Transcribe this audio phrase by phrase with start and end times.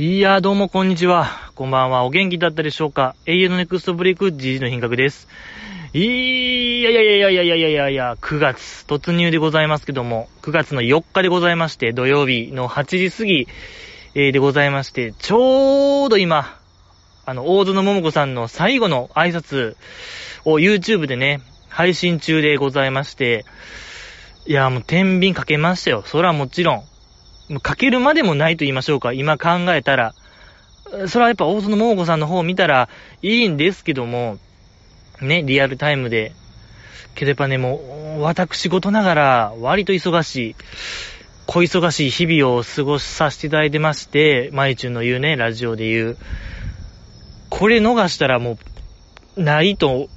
[0.00, 1.50] いやー、どうもこんにちは。
[1.56, 2.04] こんばんは。
[2.04, 5.26] お元気だったでしょうか永遠のネクストブレイク GG の品格です。
[5.92, 13.48] いやいやいやいやいやいやいやいや、9月突入でございますけども、9月の4日でございまして、土曜日の8時過ぎ、
[14.14, 16.60] え、でございまして、ちょうど今、
[17.26, 19.74] あの、大園桃子さんの最後の挨拶
[20.44, 23.44] を YouTube でね、配信中でございまして、
[24.46, 26.04] いや、もう天秤かけましたよ。
[26.06, 26.84] それはもちろん。
[27.62, 29.12] かけるまでもないと言いましょうか。
[29.12, 30.14] 今考えたら。
[31.06, 32.88] それはやっぱ大園桃子さんの方を見たら
[33.20, 34.38] いいんですけども、
[35.20, 36.32] ね、リアルタイムで。
[37.14, 40.56] けどやっぱね、もう、私事ながら、割と忙しい、
[41.46, 46.16] 小忙しい日々を過ごさせていただいてまして、まいちゅんの言うね、ラジオで言う。
[47.48, 48.58] これ逃したらも
[49.36, 50.08] う、ないと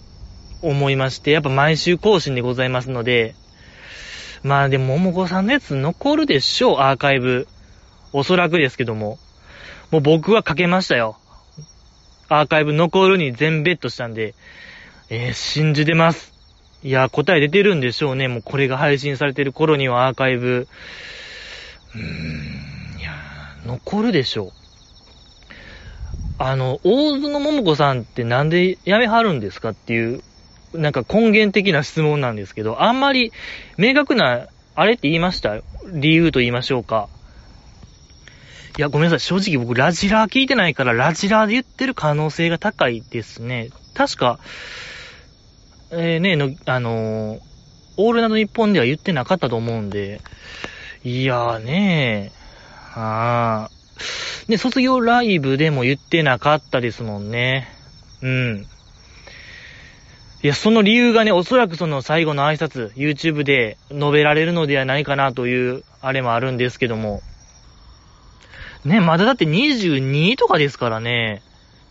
[0.61, 3.35] 思いまして、やっぱ毎週更新でございますので、
[4.43, 7.47] まあでも、桃子さんのやつ残るでしょう、アーカイブ。
[8.13, 9.19] おそらくですけども。
[9.91, 11.17] もう僕はかけましたよ。
[12.29, 14.35] アーカイブ残るに全ベットしたんで、
[15.09, 16.33] えー、信じてます。
[16.81, 18.27] いや、答え出てるんでしょうね。
[18.27, 20.67] もうこれが配信されてる頃にはアーカイブ。
[21.93, 23.11] うーん、いや、
[23.65, 24.51] 残るでしょう。
[26.39, 30.23] あの、大津の桃子さんってなんで辞めはるんですかっていう
[30.73, 33.31] なんか根源的な質問なんですけど、あんまり
[33.77, 35.57] 明確な、あれって言いました？
[35.91, 37.09] 理由と言いましょうか。
[38.77, 39.19] いや、ごめんなさい。
[39.19, 43.69] 正直僕、ラジラー聞いてないから、ラジラーで言ってる可能性が高いですね。
[43.93, 44.39] 確か、
[45.91, 47.39] えー、ね、の、あのー、
[47.97, 50.21] オールナド日本では言ってなかったと思うんで、
[51.03, 54.49] いやーねー、あー。
[54.49, 57.67] で、卒業ライブでも言ってなかったですもんね。
[58.21, 58.67] うん。
[60.43, 67.21] いや、その理由がね、おそらくその最後の挨拶、YouTube で述べられるのではないかなという、あれもあるんですけども。
[68.83, 71.43] ね、まだだって22とかですからね。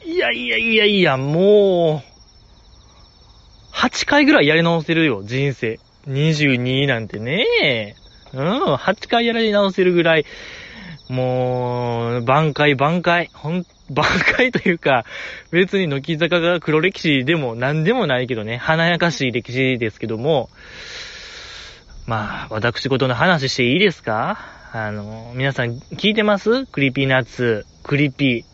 [0.04, 2.10] いやいやいやいや、もう、
[3.72, 5.78] 8回ぐらいやり直せるよ、人生。
[6.08, 7.94] 22なんてね。
[8.32, 10.26] うん、8回やり直せるぐらい、
[11.08, 13.30] もう、挽回挽回。
[13.32, 14.04] ほん挽
[14.36, 15.04] 回というか、
[15.50, 20.48] 別に乃木坂が黒歴史でも何でもないけどね、華やかしい歴史ですけども、
[22.06, 24.38] まあ、私事の話していいですか？
[24.72, 26.66] あの、皆さん聞いてます？
[26.66, 28.50] Creepy Nuts、Creepy。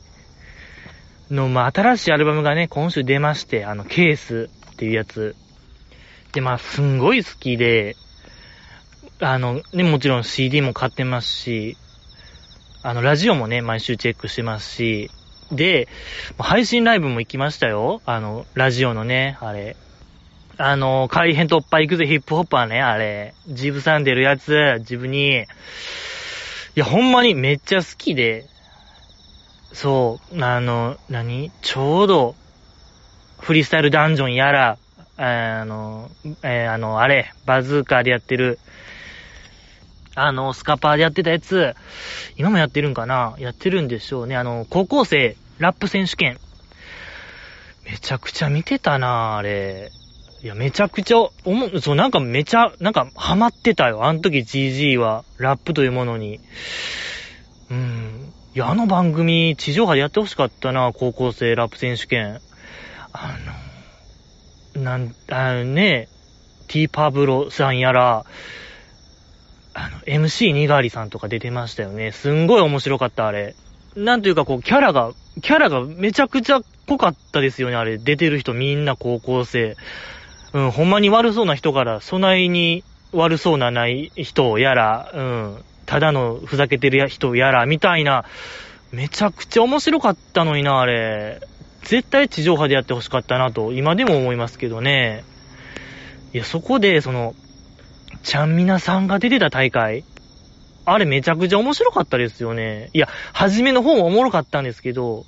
[1.29, 5.35] の、まあ、新しいアルバムがね、今週出まして、あの、ケースっていうやつ。
[6.33, 7.97] で、まあ、すんごい好きで、
[9.19, 11.77] あの、ね、もちろん CD も買ってますし、
[12.85, 15.11] あの、ラジオもね、毎週チェックしてますし、
[15.53, 15.89] で、
[16.39, 18.03] 配信ライブも行きましたよ。
[18.05, 19.77] あの、ラジオのね、あれ。
[20.59, 23.35] あの、改変突破行くぜ、ヒップホッパーね、あれ。
[23.49, 25.43] ジブさん出るやつ、自分に。
[25.43, 25.45] い
[26.75, 28.47] や、ほんまにめっちゃ好きで、
[29.73, 31.51] そう、あの、何？
[31.61, 32.35] ちょうど、
[33.41, 34.79] フリースタイルダンジョンやら、
[35.19, 36.11] あの、
[36.43, 38.59] えー、あの、あれ、バズーカーでやってる、
[40.17, 41.75] あの、スカパーでやってたやつ、
[42.37, 43.37] 今もやってるんかな？
[43.39, 44.35] やってるんでしょうね。
[44.35, 46.39] あの、高校生ラップ選手権。
[47.85, 49.91] めちゃくちゃ見てたなあれ。
[50.43, 54.05] いや、めちゃくちゃ、おも、そう、なんかめちゃ、なんかハマってたよ。
[54.05, 56.41] あの時 GG は、ラップというものに。
[57.71, 58.33] うん。
[58.55, 62.41] いや、あの番組、地上波でやってほしかったな高校生ラップ選手権。
[63.13, 63.37] あ
[64.75, 66.09] の、なん、あのね、
[66.69, 68.25] T パブロさんやら、
[69.79, 72.11] あの、MC にがりさんとか出てましたよね。
[72.11, 73.55] すんごい面白かった、あれ。
[73.95, 77.99] なんというかこう、キャラが、キャラがめちゃくちゃ濃かったですよね、あれ。
[77.99, 79.77] 出てる人みんな高校生。
[80.55, 88.25] うん、ほんまに悪そうな人から、そないに悪そうなない人やら、うん、ただのふざけてる人やら、みたいな、
[88.93, 91.41] めちゃくちゃ面白かったのにな、あれ。
[91.83, 95.23] 絶対地上波でやってほしかったなと、今でも思いますけどね。
[96.33, 97.35] いや、そこで、その、
[98.27, 100.03] ちゃんみなさんが出てた大会。
[100.85, 102.91] あれめちゃくちゃ面白かったですよね。
[102.93, 105.25] いや、初めの方もおもろかったんですけど、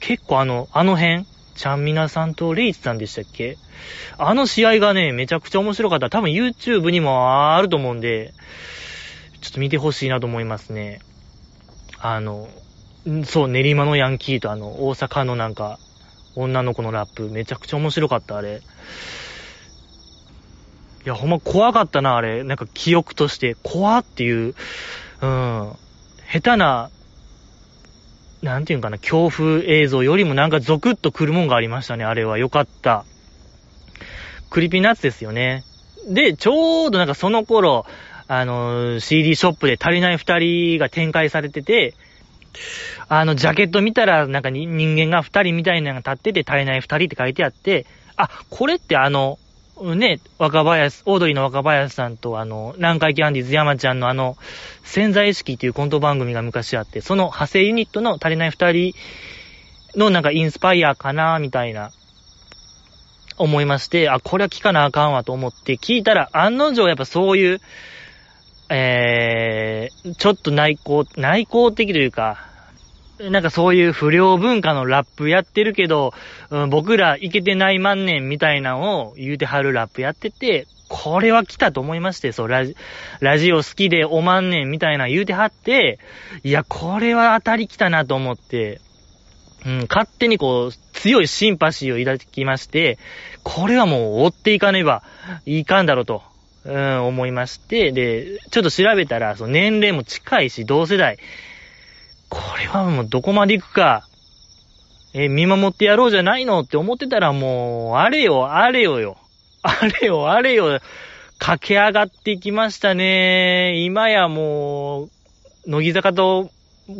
[0.00, 3.58] 結構あの、あの辺、ちゃんみなさんとレイチさんでしたっけ？
[4.16, 6.08] あの試合がね、めちゃくちゃ面白かった。
[6.08, 8.32] 多分 YouTube にもあると思うんで、
[9.42, 11.00] ちょっと見てほしいなと思いますね。
[12.00, 12.48] あの、
[13.26, 15.78] そう、練馬のヤンキーとあの、大阪のなんか、
[16.34, 18.62] 女の子のラップ、めちゃくちゃ面白かった、あれ。
[21.08, 22.44] や、ほんま怖かったな、あれ。
[22.44, 24.54] なんか記憶として、怖っていう、
[25.20, 25.72] うん、
[26.30, 26.90] 下手な、
[28.42, 32.38] なんていうんかな、恐怖映像よりもなんかゾクッと来るもんがありましたね、あれは。
[32.38, 33.04] よかった。
[34.50, 35.64] Creepy Nuts ですよね。
[36.08, 37.84] で、ちょうどなんかその頃、
[38.28, 41.94] あの、CD ショップで足りない二人が展開されてて、
[43.08, 49.38] あの、ジャケット見たら、なんか人間が二人みたいなのが立ってて足りない二人って書いてあって、あ、これってあの、
[49.82, 54.36] ね、若林、オードリーの若林さんと、あの、南海キャンディーズ山ちゃんのあの、
[54.82, 58.94] 潜在意識っていうコント番組が昔あって、その派生ユニットの足りない二人
[59.96, 61.90] のなんかインスパイアかな、みたいな、
[63.38, 67.60] 思いまして、あ、これは聞かなあかんわと思って聞いたら、案の定やっぱそういう、
[68.70, 72.47] えー、ちょっと内向、内向的というか、
[73.20, 76.14] なんかそういう不良文化のラップやってるけど、
[76.50, 82.76] うん、僕らいけてない万年みたいなのを言うてはるラップやってて、これは来たと思いまして、そう、ラジ、
[83.20, 85.98] ラジオ好きでお万年みたいな言うてはって、
[86.44, 88.80] いや、これは当たり来たなと思って、
[89.66, 92.98] うん、勝手にこう、強いシンパシーを抱きまして、
[93.42, 95.02] これはもう追っていかねば
[95.46, 96.22] いかんだろうと、
[96.64, 101.18] うん、思いまして、で、ちょっと調べたら、その年齢も近いし、同世代、
[102.28, 104.06] これはもうどこまで行くか、
[105.14, 109.16] え、見守ってやろうじゃないのって思ってたらもう、あれよ、あれよよ。
[109.62, 110.80] あれよ、あれよ、
[111.38, 113.82] 駆け上がってきましたね。
[113.84, 115.10] 今やもう、
[115.66, 116.50] 乃木坂と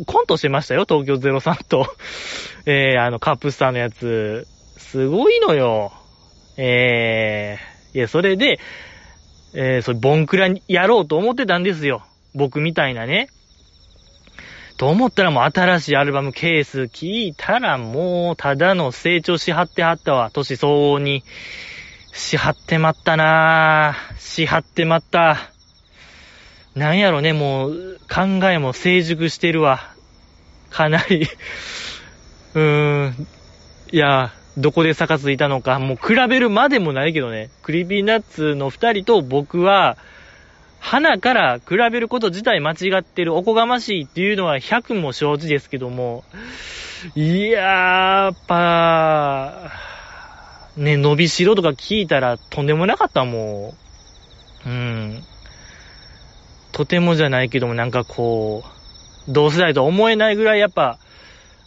[0.05, 1.87] コントしてましたよ、東京03と。
[2.65, 4.47] えー、あの、カップスターのやつ。
[4.77, 5.91] すごいのよ。
[6.57, 8.59] えー、いや、それで、
[9.53, 12.03] えー、それ、ボンクラにやろうと思ってたんですよ。
[12.35, 13.29] 僕みたいなね。
[14.79, 20.31] と思ったらもう新しいアルバムケース聞いたらもうただの成長しはってはったわ。
[20.31, 21.25] 年相応に。
[22.13, 24.17] しはってまったなぁ。
[24.17, 25.51] しはってまった。
[26.75, 29.81] なんやろね、もう考えも成熟してるわ。
[30.69, 31.27] かなり
[32.55, 33.27] うーん。
[33.91, 37.49] いや、どこで差がついたのか、もう比べるまでもないけどね。
[37.63, 39.97] クリビーナッツの二人と僕は、
[40.79, 46.23] 花から比べること自体間違ってる、おこがましいっていうのは100も承知ですけども、
[47.15, 49.71] いやー、やっぱ、
[50.77, 53.75] ね、伸びしろとか聞いたらとんでもなかったも
[54.65, 54.69] ん。
[54.69, 55.23] うん。
[56.71, 58.63] とてもじゃないけどもなんかこ
[59.27, 60.97] う、同世代と思えないぐらいやっぱ、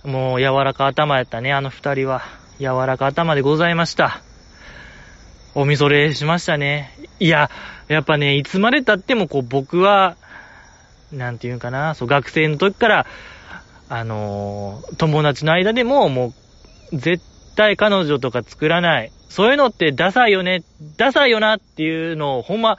[0.04, 2.22] もう柔らか頭やったね、あの二人は。
[2.58, 4.20] 柔らか頭でございました。
[5.54, 6.92] おみそれしましたね。
[7.20, 7.50] いや、
[7.92, 10.16] やっぱね、いつまで経ってもこう僕は、
[11.12, 13.06] なんていうんかな、そう、学生の時から、
[13.88, 16.32] あのー、友達の間でもも
[16.92, 17.22] う、絶
[17.56, 19.12] 対彼女とか作らない。
[19.28, 20.62] そういうのってダサいよね、
[20.96, 22.78] ダサいよなっていうのをほんま、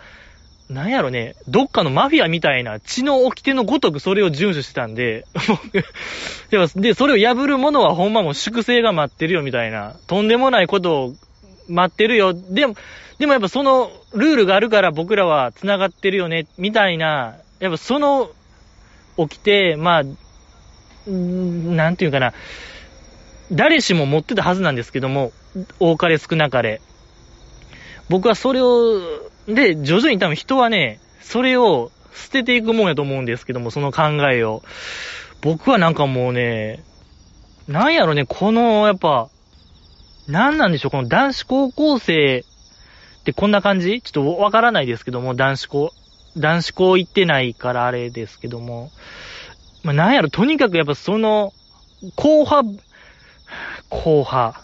[0.69, 5.25] なんやろね、どっかのマフィアみたいな血の掟のごとくそれを遵守してたんで、
[6.75, 11.13] で、それを破るものはほんまもう粛清が待ってるよみたいな、とんでもないことを
[11.67, 12.33] 待ってるよ。
[12.33, 12.75] でも、
[13.19, 18.31] でもやっぱそのルールがあるから僕らは繋がってるよね、みたいな、やっぱその、
[19.17, 20.03] 起きて、まあ、
[21.07, 22.33] なんていうかな、
[23.51, 25.31] 誰しも持ってたはずなんですけども、
[25.79, 26.81] 多かれ少なかれ。
[28.09, 28.99] 僕はそれを、
[29.47, 34.63] で、徐々に多分人はね、それを捨てていくもんやと思うんですけども、その考えを。
[35.41, 36.83] 僕はなんかもうね、
[37.67, 39.29] なんやろね、この、やっぱ、
[40.27, 44.01] なんなんでしょう、この男子高校生ってこんな感じ？
[44.01, 45.93] ちょっとわからないですけども、男子校、
[46.37, 48.91] 男子校行ってないからあれですけども。
[49.83, 51.53] まあ、なんやろ、とにかくやっぱその、
[52.15, 52.69] 後派、
[53.89, 54.61] 後派。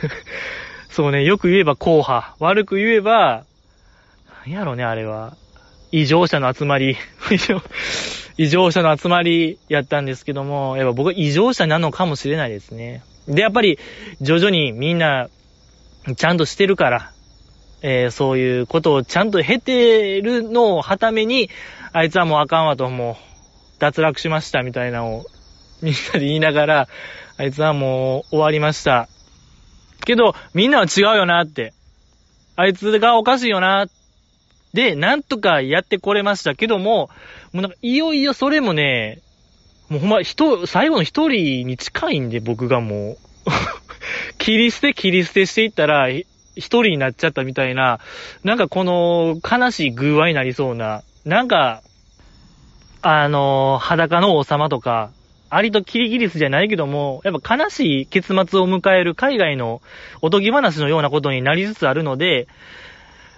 [0.88, 2.34] そうね、よく言えば後派。
[2.38, 3.44] 悪く言えば、
[4.46, 5.36] なんやろね、あれは。
[5.92, 6.96] 異常者の集まり。
[8.36, 13.02] 異常者の集まりやったんですけども、やっぱ僕は異常者なのかもしれないですね。
[13.28, 13.78] で、やっぱり、
[14.20, 15.28] 徐々にみんな、
[16.16, 17.10] ちゃんとしてるから、
[17.82, 21.50] えー、そういうことをちゃんと経てるのをはために、
[21.92, 23.16] あいつはもうあかんわと、もう、
[23.78, 25.26] 脱落しましたみたいなのを、
[25.82, 26.88] みんなで言いながら、
[27.36, 29.08] あいつはもう終わりました。
[30.04, 31.72] けど、みんなは違うよなって。
[32.56, 33.86] あいつがおかしいよな。
[34.72, 37.08] で、なんとかやってこれましたけども、
[37.52, 39.20] もうなんか、いよいよそれもね、
[39.88, 43.16] もうほんま、人、最後の一人に近いんで、僕がもう。
[44.38, 46.24] 切り捨て切り捨てしていったら、一
[46.56, 48.00] 人になっちゃったみたいな、
[48.42, 51.82] なんかこの悲しい偶話になりそうな、なんか、
[53.02, 55.10] あの、裸の王様とか、
[55.50, 59.82] アリとキリギリスじゃないけども、やっぱ悲しい結末を迎える海外の
[60.22, 62.48] おとぎ話のようなことになりつつあるので、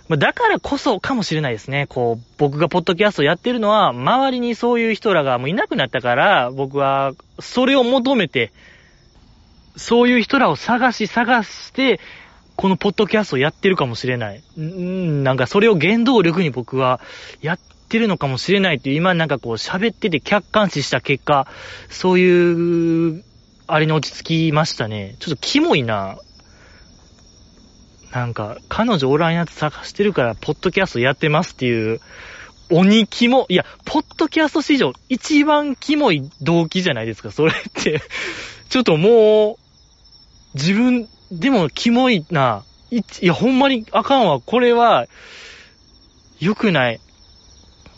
[0.08, 1.86] まだからこそかもしれないですね。
[1.88, 8.52] こう、僕がポッドキャストやってるのは、周りにそういう人らがもういなくなったから、僕は、それを求めて、
[9.76, 12.00] そういう人らを探し探して、
[12.56, 14.42] このポッドキャストをやってるかもしれない。
[14.58, 17.00] んなんかそれを原動力に僕は
[17.42, 17.58] やっ
[17.88, 21.46] てるのかもしれないっていう、今なんかこう喋ってて客観視した結果、
[21.90, 23.24] そういう、
[23.66, 25.16] あれに落ち着きましたね。
[25.18, 26.16] ちょっとキモいな。
[28.12, 32.00] なんか、彼女おらんやつ探してるから、ポッドキャストやってますっていう、
[32.70, 38.02] 鬼キモ、いや、ポッドキャスト史上一番キモい動機じゃないですか、それって。
[38.68, 39.56] ちょっともう、
[40.54, 42.64] 自分、でもキモいな。
[42.90, 44.40] いや、ほんまにあかんわ。
[44.40, 45.06] これは、
[46.40, 47.00] 良くない。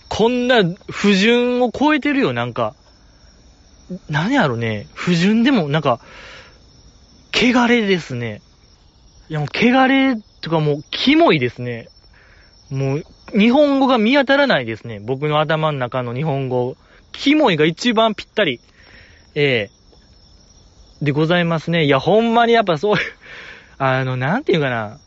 [0.08, 2.74] こんな不純を超えてるよ、なんか。
[4.10, 4.86] 何やろね。
[4.94, 6.00] 不純でも、なんか、
[7.32, 8.42] 汚れですね。
[9.28, 11.88] いや、もう、汚れとかもう、キモいですね。
[12.70, 13.04] もう、
[13.38, 15.00] 日本語が見当たらないですね。
[15.00, 16.76] 僕の頭の中の日本語。
[17.12, 18.60] キモいが一番ぴったり。
[19.34, 19.78] ええ
[21.02, 21.84] でございますね。
[21.84, 23.00] いや、ほんまにやっぱそういう、
[23.78, 24.98] あの、なんていうかな。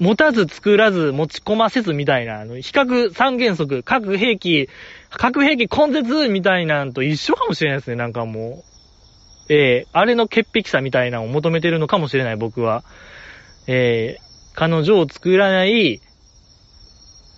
[0.00, 4.68] 持たず作らず持ち込ませずみたいな、あの、比較三原則、核兵器、
[5.10, 8.64] 核兵器根絶みたいなんと一緒かもしれないですね、なんかも
[9.48, 9.52] う。
[9.52, 12.82] ええあれの潔癖さみたいなのを求めてるのかもしれない、僕は。
[13.66, 14.20] ええ
[14.54, 16.00] 彼女を作らない、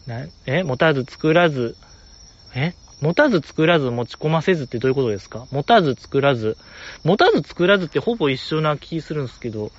[0.06, 1.76] な、え持たず作らず、
[2.54, 5.46] え持たず作らず持ち込ませずってどういうことですか？
[5.50, 6.56] 持たず作らず。
[7.04, 9.70] 持たず作らずってほぼ一緒な気するんですけど。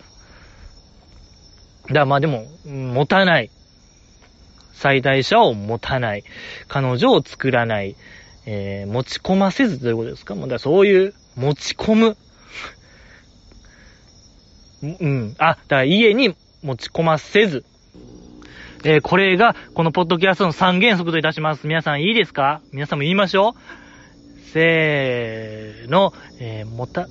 [1.91, 3.49] だまあでも、持たない。
[4.73, 6.23] 最大者を持たない。
[6.67, 7.95] 彼女を作らない。
[8.45, 10.35] えー、持ち込ませずってどういうことですか？
[10.35, 12.17] もうだそういう、持ち込む。
[14.83, 15.35] うん。
[15.39, 17.65] あ、だから家に持ち込ませず。
[18.83, 21.65] えーこれが、このポッドキャストの三原則といたします。
[21.67, 22.61] 皆さんいいですか？
[22.71, 23.53] 皆さんも言いましょう。
[24.51, 27.07] せーの、えー、もた、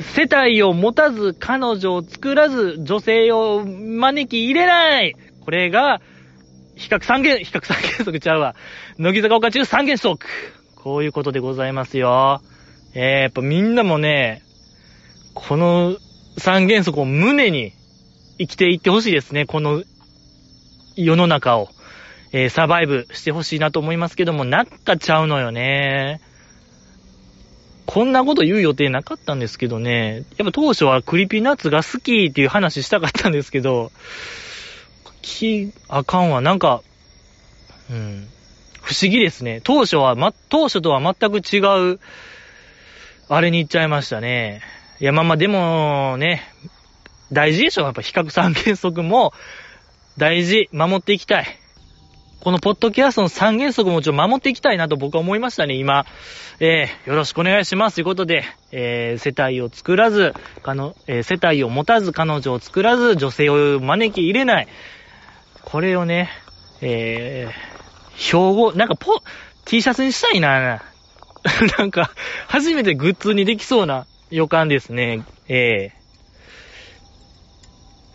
[0.00, 5.14] 世帯を持たず、彼女を作らず、女性を招き入れない
[5.44, 6.00] これが、
[6.76, 8.56] 比較三原、比較三原則ちゃうわ。
[8.98, 10.26] 乃木坂岡中三原則
[10.76, 12.40] こういうことでございますよ。
[12.94, 14.42] えー、やっぱみんなもね、
[15.34, 15.96] この
[16.38, 17.72] 三原則を胸に
[18.38, 19.46] 生きていってほしいですね。
[19.46, 19.82] この
[20.96, 21.68] 世の中を、
[22.32, 26.20] えーサバイブしてほしいなと思いますけども、なったちゃうのよね。
[27.86, 30.24] こんなこと言う予定なかったんですけどね。
[30.38, 33.92] やっぱ当初は Creepy Nuts が好きっていう話したかったんですけど、
[35.22, 36.40] き、あかんわ。
[36.40, 36.82] なんか、
[37.90, 38.28] うん。
[38.82, 39.60] 不思議ですね。
[39.62, 41.60] 当初は、ま、当初とは全く違
[41.94, 42.00] う、
[43.28, 44.60] あれに行っちゃいましたね。
[45.02, 46.42] いや、まあまあ、でもね、
[47.32, 47.82] 大事でしょ。
[47.82, 49.32] やっぱ比較三原則も
[50.16, 51.46] 大事、守っていきたい。
[52.38, 56.06] このポッドキャストの三原則もちょっと守っていきたいなと僕は思いましたね、今。
[56.60, 57.96] えー、よろしくお願いします。
[57.96, 64.68] ということで、えー、世帯を作らず、かの、えー世帯を持たず、彼女を作らず、女性を招き入れない。
[65.64, 66.30] これをね、
[66.80, 69.20] えー、標語、なんかポ、
[69.64, 70.80] T シャツにしたいな。
[71.76, 72.12] なんか、
[72.46, 75.24] 初めてグッズにできそうな予感ですね。
[75.48, 76.02] えー。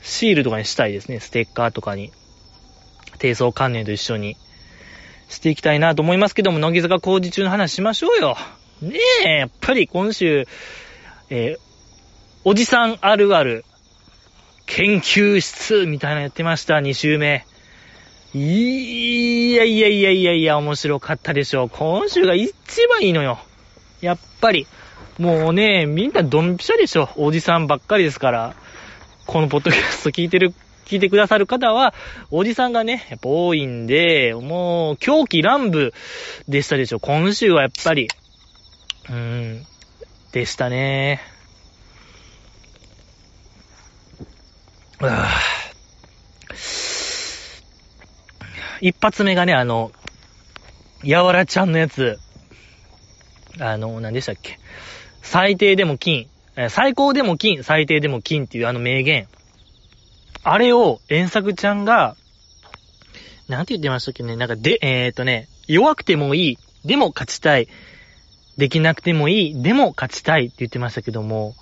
[0.02, 1.20] シールとかにしたいですね。
[1.20, 2.12] ステッカーとかに。
[3.20, 4.38] 低層関連と一緒に
[5.30, 8.36] していきたいなと思いますけども、乃木坂工事中の話しましょうよ。
[8.82, 10.48] ねえ、やっぱり今週、
[11.30, 11.68] えー
[12.50, 13.66] おじさんあるある、
[14.68, 17.46] 研究室みたいなのやってました、2週目。
[18.34, 21.70] いやいやいやいやいや、面白かったでしょう。
[21.70, 22.54] 今週が一
[22.88, 23.40] 番いいのよ。
[24.00, 24.66] やっぱり。
[25.18, 27.10] もうね、みんなドンピシャでしょ。
[27.16, 28.56] おじさんばっかりですから。
[29.26, 30.54] このポッドキャスト聞いてる、
[30.86, 31.94] 聞いてくださる方は、
[32.30, 35.92] おじさんがね、やっぱ多いんで、もう、狂気乱舞
[36.48, 37.00] でしたでしょ。
[37.00, 38.08] 今週はやっぱり。
[39.10, 39.66] うーん、
[40.32, 41.22] でしたね。
[45.00, 45.28] うわ
[48.82, 49.92] 一発目がね、あの、
[51.04, 52.18] やわらちゃんのやつ、
[53.60, 54.60] あの、何でしたっけ。
[55.30, 56.28] 最低でも金、
[56.70, 59.28] 最高でも金、最低でも金っていうあの名言。
[60.44, 62.16] あれを、遠作ちゃんが、
[63.50, 64.38] なんて言ってましたっけね？
[64.38, 66.58] なんかで、えー、とね、弱くてもいい、
[66.88, 67.68] でも勝ちたい。
[68.58, 71.56] できなくてもいい、でも勝ちたいって言ってましたけども、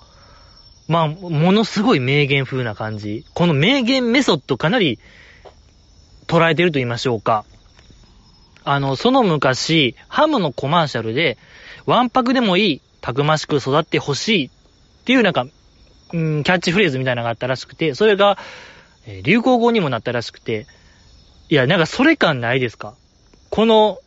[0.86, 3.24] まあ、ものすごい名言風な感じ。
[3.34, 5.00] この名言メソッドかなり
[6.28, 7.44] 捉えてると言いましょうか。
[8.62, 11.36] あの、その昔、ハムのコマーシャルで、
[11.86, 14.50] わんぱくでもいい、たくましく育ってほしいっ
[15.04, 15.46] ていうなんか、
[16.12, 18.38] うん、キャッチフレーズみたいなのがあったらしくて、それが、
[19.06, 20.66] え流行語にもなったらしくて、
[21.48, 22.94] いや、なんかそれ感ないですか？
[23.50, 23.98] この、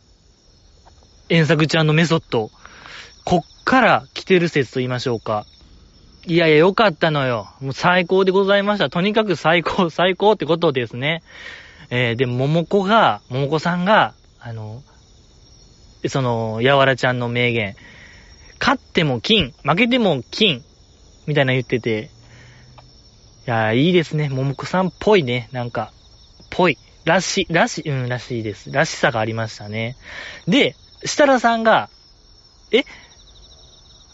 [1.28, 2.50] 遠作ちゃんのメソッド、
[3.24, 5.46] こっから来てる説と言いましょうか。
[6.26, 7.48] いやいや、よかったのよ。
[7.60, 8.90] もう最高でございました。
[8.90, 11.22] とにかく最高、最高ってことですね。
[11.88, 14.82] えー、で、桃子が、桃子さんが、あの、
[16.08, 17.74] その、やわらちゃんの名言、
[18.60, 20.62] 勝っても金、負けても金、
[21.26, 22.10] みたいな言ってて、
[23.46, 24.28] いやいいですね。
[24.28, 25.48] 桃子さんっぽいね。
[25.52, 25.92] なんか、
[26.50, 26.76] ぽい。
[27.04, 28.70] らし、らし、うん、らしいです。
[28.70, 29.96] らしさがありましたね。
[30.46, 31.88] で、設楽さんが、
[32.70, 32.84] え？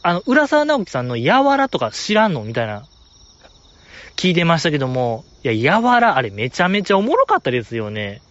[0.02, 2.44] あの、浦沢直樹さんのやわらとか知らんの？
[2.44, 2.84] みたいな、
[4.14, 8.22] 聞いてましたけども、いや、やわら、あれめちゃめちゃおもろかったですよね。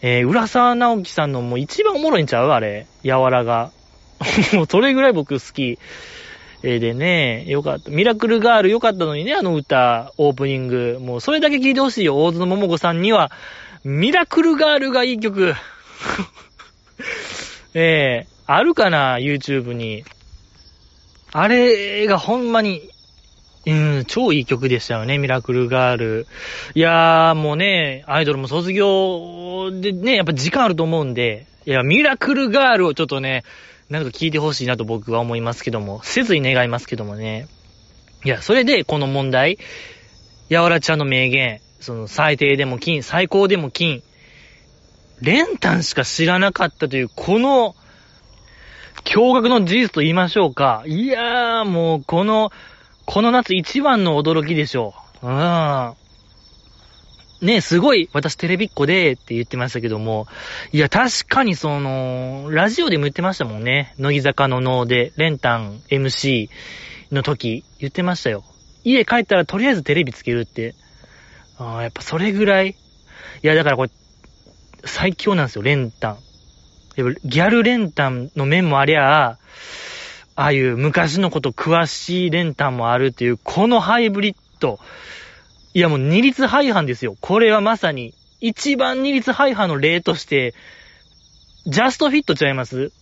[0.00, 2.48] えー、浦沢直樹さんのもう一番おもろいんちゃう？
[2.48, 2.86] あれ。
[3.02, 3.72] やわらが。
[4.54, 5.78] もうそれぐらい僕好き。
[6.64, 7.90] え、でね、よかった。
[7.90, 10.98] ミラクルガールよかったのにね、あの歌、オープニング。
[11.00, 12.22] もうそれだけ聞いてほしいよ。
[12.22, 13.32] 大津桃子さんには、
[13.84, 15.54] ミラクルガールがいい曲。
[17.74, 20.04] えー、あるかな ?YouTube に。
[21.32, 22.82] あれがほんまに、
[23.66, 26.26] うん、超いい曲でしたよね、ミラクルガール。
[26.74, 33.44] いやー、もうね、アイドルも卒業でね、やっぱ時間あると思うんで、いや、ミラクルガールをちょっとね、
[33.92, 37.46] なんか聞いてほしいなと僕は思いますけども、せずに願いますけどもね。
[38.24, 39.58] いや、それでこの問題、
[40.48, 44.02] やわらちゃんの名言、その最低でも金、最高でも金、
[45.20, 47.76] 練炭しか知らなかったという、この、
[49.04, 50.84] 驚愕の事実と言いましょうか。
[50.86, 52.50] いやー、もう、この、
[53.04, 55.26] この夏一番の驚きでしょう。
[55.26, 55.92] うん。
[57.42, 60.28] ね、すごい、私テレビっ子でって言ってましたけども、
[60.72, 63.94] いや、確かにその、ラジオでも言ってましたもんね。
[63.98, 66.48] 乃木坂の脳で、レンタン MC
[67.10, 68.44] の時、言ってましたよ。
[68.84, 70.76] 家帰ったらとりあえずテレビつけるって。
[71.58, 72.70] ああ、やっぱそれぐらい。
[72.70, 72.74] い
[73.42, 73.90] や、だからこれ、
[74.84, 76.18] 最強なんですよ、レンタン。
[77.24, 79.38] ギャルレンタンの面もありゃあ、
[80.36, 84.78] ああいう昔のこと詳しいレンタンもあるっていう、このハイブリッド。
[85.74, 87.16] いやもう二律廃反ですよ。
[87.20, 90.54] これはまさに、一番二律廃反の例として、
[91.66, 92.92] ジャストフィットちゃいます？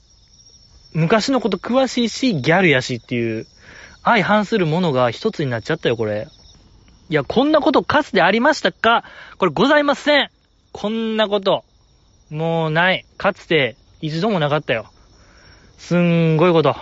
[0.92, 3.46] 昔のこと詳しいし、ギャルやしっていう、
[4.04, 6.28] 相反するものが一つになっちゃったよ、これ。
[7.08, 9.04] いや、こんなことかつてありましたか？
[9.38, 10.30] これございません
[10.72, 11.64] こんなこと。
[12.30, 13.04] もうない。
[13.16, 14.86] かつて一度もなかったよ。
[15.78, 16.76] すんごいこと。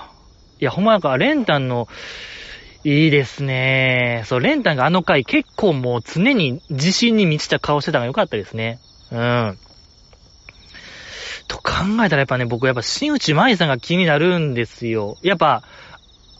[0.61, 1.89] いや、ほんまなんか、レンタンの、
[2.89, 4.23] いいですね。
[4.25, 8.81] そう、レンタンがあの回結構もう常に自信に満ちた顔してたのが良かったですね。
[9.13, 9.59] うん。
[11.49, 15.19] と考えたらやっぱね、僕やっぱ新内舞さんが気になるんですよ。
[15.21, 15.65] やっぱ、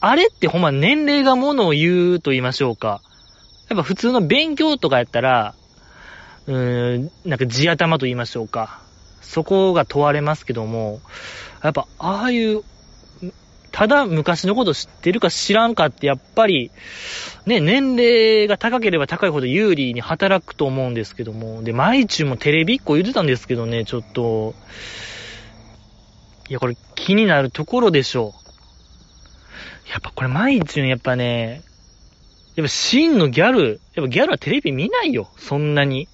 [0.01, 3.01] あれってほんま年齢がものを言うと言いましょうか。
[3.69, 5.53] やっぱ普通の勉強とかやったら、
[6.47, 8.79] うーん、なんか地頭と言いましょうか。
[9.21, 10.99] そこが問われますけども、
[11.61, 12.63] やっぱ、ああいう、
[13.79, 16.69] ただ昔のこと知ってるか知らんかってやっぱり、
[17.45, 24.53] ね、年齢が高ければ高いほど有利に働くと思うんですけども、で、毎日もテレビっ子言ってたんですけどね、ちょっと、
[26.49, 28.33] いや、これ気になるところでしょ
[29.87, 29.89] う。
[29.89, 31.61] やっぱこれ毎日やっぱね、
[32.57, 36.09] やっぱ真のギャル、やっぱギャルはテレビ見ないよ、そんなに。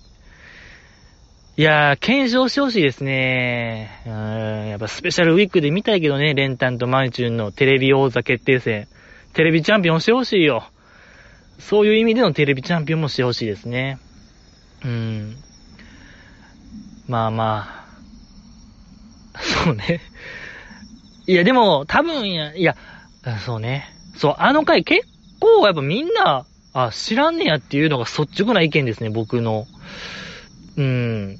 [1.57, 4.01] いやー、検証してほしいですね。
[4.05, 8.89] うん、やっぱスペシャルウィークで見たいけどね、レンタンとマイチューンのテレビ王座決定戦。
[9.31, 10.67] テレビチャンピオンしてほしいよ。
[11.57, 13.99] そういう意味でのテレビチャンピオンもしてほしいですね。
[14.83, 15.37] うん。
[17.07, 17.85] まあま
[19.33, 19.39] あ。
[19.39, 20.01] そうね。
[21.25, 22.75] いや、でも、多分や、いや、
[23.45, 23.85] そうね。
[24.17, 25.07] そう、あの回結
[25.39, 29.67] 構やっぱみんな、あ、知らんねやっていうのが率直な意見ですね、僕の。
[30.75, 31.39] うん。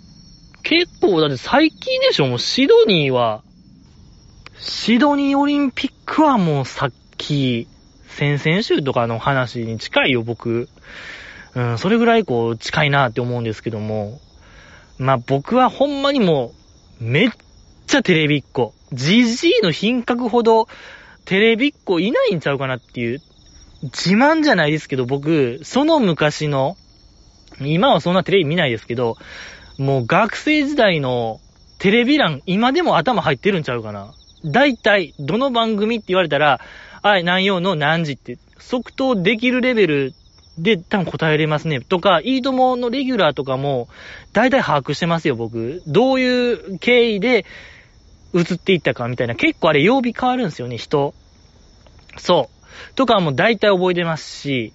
[0.66, 3.44] 結構、だって最近でしょもうシドニーは、
[4.58, 7.68] シドニーオリンピックはもうさっき、
[8.08, 10.68] 先々週とかの話に近いよ、僕。
[11.54, 14.20] うん、それぐらいこう、近いなって思うんですけども。
[14.98, 16.52] まあ僕はほんまにも
[17.00, 17.30] う、めっ
[17.86, 18.74] ちゃテレビっ子。
[18.92, 20.68] GG の品格ほど、
[21.26, 23.22] テレビっ子いないんちゃうかなっていう。
[23.84, 26.76] 自慢じゃないですけど、僕、その昔の、
[27.62, 29.18] 今はそんなテレビ見ないですけど、
[29.78, 31.40] もう学生時代の
[31.80, 34.14] テレビ欄、今でも頭入ってるんちゃうかな。
[34.46, 36.62] 大体、どの番組って言われたら、
[37.04, 40.14] はい、何曜の何時って、即答できるレベル
[40.58, 41.82] で多分答えれますね。
[41.82, 43.90] とか、いいとものレギュラーとかも、
[44.34, 45.82] 大体把握してますよ、僕。
[45.88, 47.46] どういう経緯で
[48.34, 49.36] 映っていったかみたいな。
[49.36, 51.14] 結構あれ曜日変わるんですよね、人。
[52.18, 52.50] そ
[52.92, 52.96] う。
[52.96, 54.74] とかも大体覚えてますし、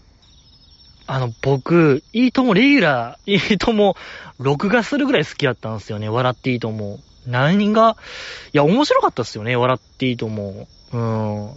[1.13, 3.97] あの、僕、いいともレギュラー、 いいとも、
[4.39, 6.09] 録画するぐらい好きだったんですよね。
[6.09, 7.01] 笑っていいと思う。
[7.29, 7.97] 何が、
[8.53, 9.57] いや、面白かったっすよね。
[9.57, 10.97] 笑っていいと思う。
[10.97, 11.51] うん。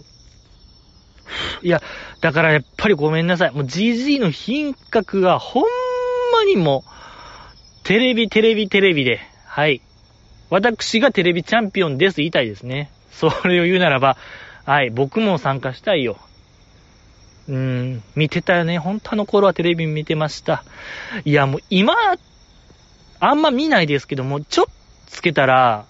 [1.62, 1.80] いや、
[2.20, 3.52] だからやっぱりごめんなさい。
[3.52, 5.62] もう GG の品格がほん
[6.32, 6.84] まにも
[7.84, 9.82] テレビ、テレビ、テレビで、はい。
[10.50, 12.90] 私がテレビチャンピオンです、言いたいですね。
[13.12, 14.16] それを言うならば、
[14.64, 16.18] はい、僕も参加したいよ。
[17.46, 18.78] うん、見てたよね。
[18.78, 20.64] 本当あの頃はテレビ見てました。
[21.24, 21.94] いや、もう今、
[23.20, 24.66] あんま見ないですけども、ちょっ
[25.06, 25.84] つけたら、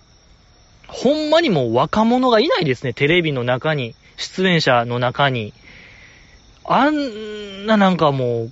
[0.89, 2.93] ほんまにもう若者がいないですね。
[2.93, 5.53] テレビの中に、出演者の中に。
[6.65, 8.51] あんななんかも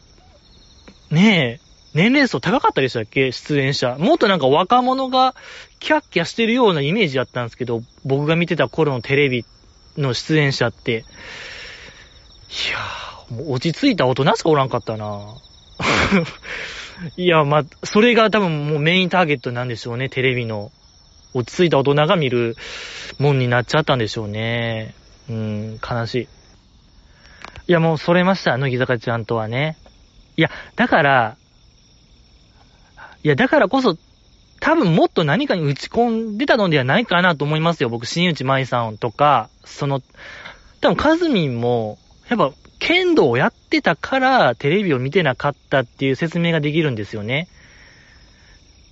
[1.10, 1.60] う、ねえ、
[1.94, 3.32] 年齢層高かったでしたっけ？
[3.32, 3.96] 出演者。
[3.98, 5.34] もっとなんか若者が
[5.78, 9.44] キャッキャしてるようなイメージだったんですけど、僕が見てた頃のテレビ
[9.98, 11.04] の出演者って。
[12.52, 15.34] いやー、もう落ち着いた大人しかおらんかったな
[17.16, 20.70] いや、まあ、それが多分もうメインターゲットなんでしょうね、テレビの。
[21.34, 22.56] 落ち着いた大人が見る
[23.18, 24.94] もんになっちゃったんでしょうね。
[25.30, 26.28] うん、悲しい。
[27.68, 29.76] いや、もうそれました、乃木坂ちゃんとはね。
[30.36, 31.36] いや、だから、
[33.24, 33.96] いや、だからこそ、
[34.60, 37.88] 多分もっと何かに打ち込んでたのではないかなと思いますよ。
[37.88, 40.02] 僕、新内舞さんとか、その、
[40.80, 41.98] 多分、カズミンも、
[42.32, 47.46] やっぱ、剣道をやってたから、テレビを見てなかったっていう説明ができるんですよね。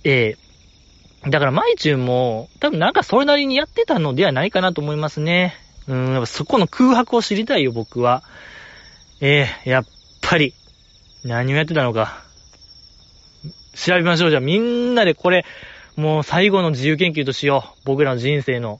[0.03, 0.35] え
[1.25, 5.55] えだから、マイチュンも、多分なんかそれなりにやってたのではないかなと思いますね。
[5.87, 8.23] うん、やっぱそこの空白を知りたいよ、僕は。
[9.21, 9.85] ええやっ
[10.21, 10.53] ぱり、
[11.23, 12.23] 何をやってたのか。
[13.75, 14.29] 調べましょう。
[14.29, 15.45] じゃあみんなでこれ、
[15.95, 17.79] もう最後の自由研究としよう。
[17.85, 18.79] 僕らの人生の。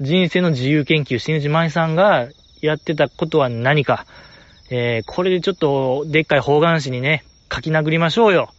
[0.00, 2.28] 人生の自由研究、新内舞さんが
[2.64, 4.06] やってたことは何か。
[4.70, 8.50] えー、これでちょっと、でっかい方眼紙にね、書き殴りましょうよ。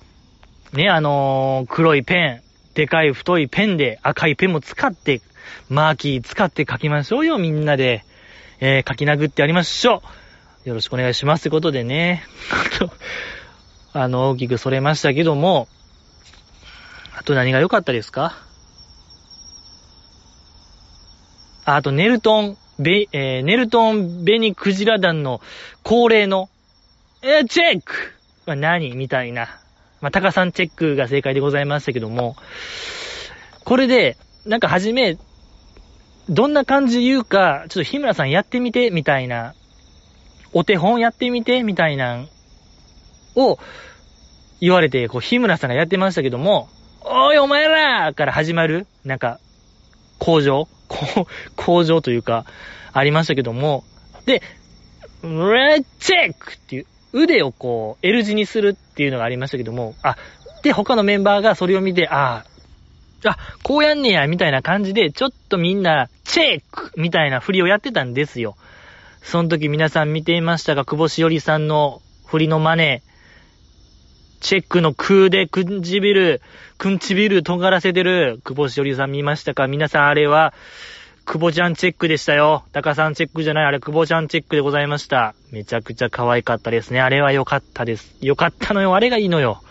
[0.74, 2.41] ね、あのー、黒いペン、
[2.76, 5.22] でかい太いペンで赤いペンも使って、
[5.70, 8.04] マーキー使って書きましょうよ、みんなで。
[8.60, 10.02] えー、書き殴ってやりましょ
[10.65, 10.70] う。
[10.70, 11.41] よろしくお願いします。
[11.41, 12.24] ってことでね。
[13.94, 15.68] あの、大きくそれましたけども、
[17.18, 18.38] あと何が良かったですか？
[21.65, 25.42] あと、ネルトン、ベ、えー、ネルトン・ベニ・クジラ団の
[25.84, 26.50] 恒例の、
[27.22, 28.14] えー、チェック!
[28.46, 28.96] は何?
[28.96, 29.60] みたいな。
[30.02, 32.36] まあ、タカさんチェックが正解でございましたけども、
[33.64, 35.18] これで、なんかはじめ、
[36.30, 39.56] どんな感じ言うか、ちょっと日村さんやってみて、みたいな、
[40.54, 42.26] お手本やってみて、みたいな、
[43.36, 43.58] を
[44.62, 46.70] 言われて、こう、日村さんがやってましたけども、
[47.02, 48.14] おいお前ら!
[48.14, 49.40] から始まる、なんか、
[50.19, 50.67] 工場？
[51.56, 52.45] 工場というか、
[52.93, 53.84] ありましたけども、
[54.25, 54.41] で、
[55.23, 60.17] レッチェックっていう腕をこう、L 字にするっていうのがありましたけども、あ、
[60.63, 62.45] で、他のメンバーがそれを見て、あ
[63.25, 68.56] あ、こうやんねや、みたいな感じで、ちょっとみんな、チェックみたいな振りをやってたんですよ。
[69.21, 73.01] その時皆さん見ていましたが、久保しおりさんの振りの真似、
[74.41, 76.41] チェックの空でくんじびる、
[76.78, 79.67] くんちびる尖らせてる、久保しおりさん見ましたか？
[79.67, 80.54] 皆さんあれは、
[81.26, 82.63] 久保ちゃんチェックでしたよ。
[82.71, 85.34] タカさんチェックじゃない、あれ久保ちゃんチェックでございました。
[85.52, 87.02] めちゃくちゃ可愛かったですね。
[87.02, 88.15] あれは良かったです。
[88.21, 88.93] 良かったのよ。
[88.93, 89.62] あれがいいのよ。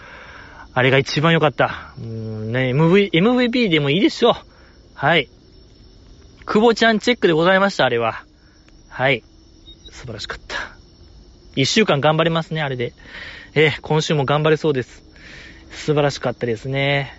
[0.72, 1.92] あれが一番良かった。
[1.98, 4.34] うーんね、MV、MVP でもいいでしょう。
[4.94, 5.28] はい。
[6.46, 8.24] 久保ちゃんチェックでございました、あれは。
[8.88, 9.22] はい。
[9.92, 10.56] 素晴らしかった。
[11.54, 12.92] 一週間頑張れますね、あれで。
[13.56, 15.04] えー、今週も頑張れそうです。
[15.70, 17.14] 素晴らしかったですね。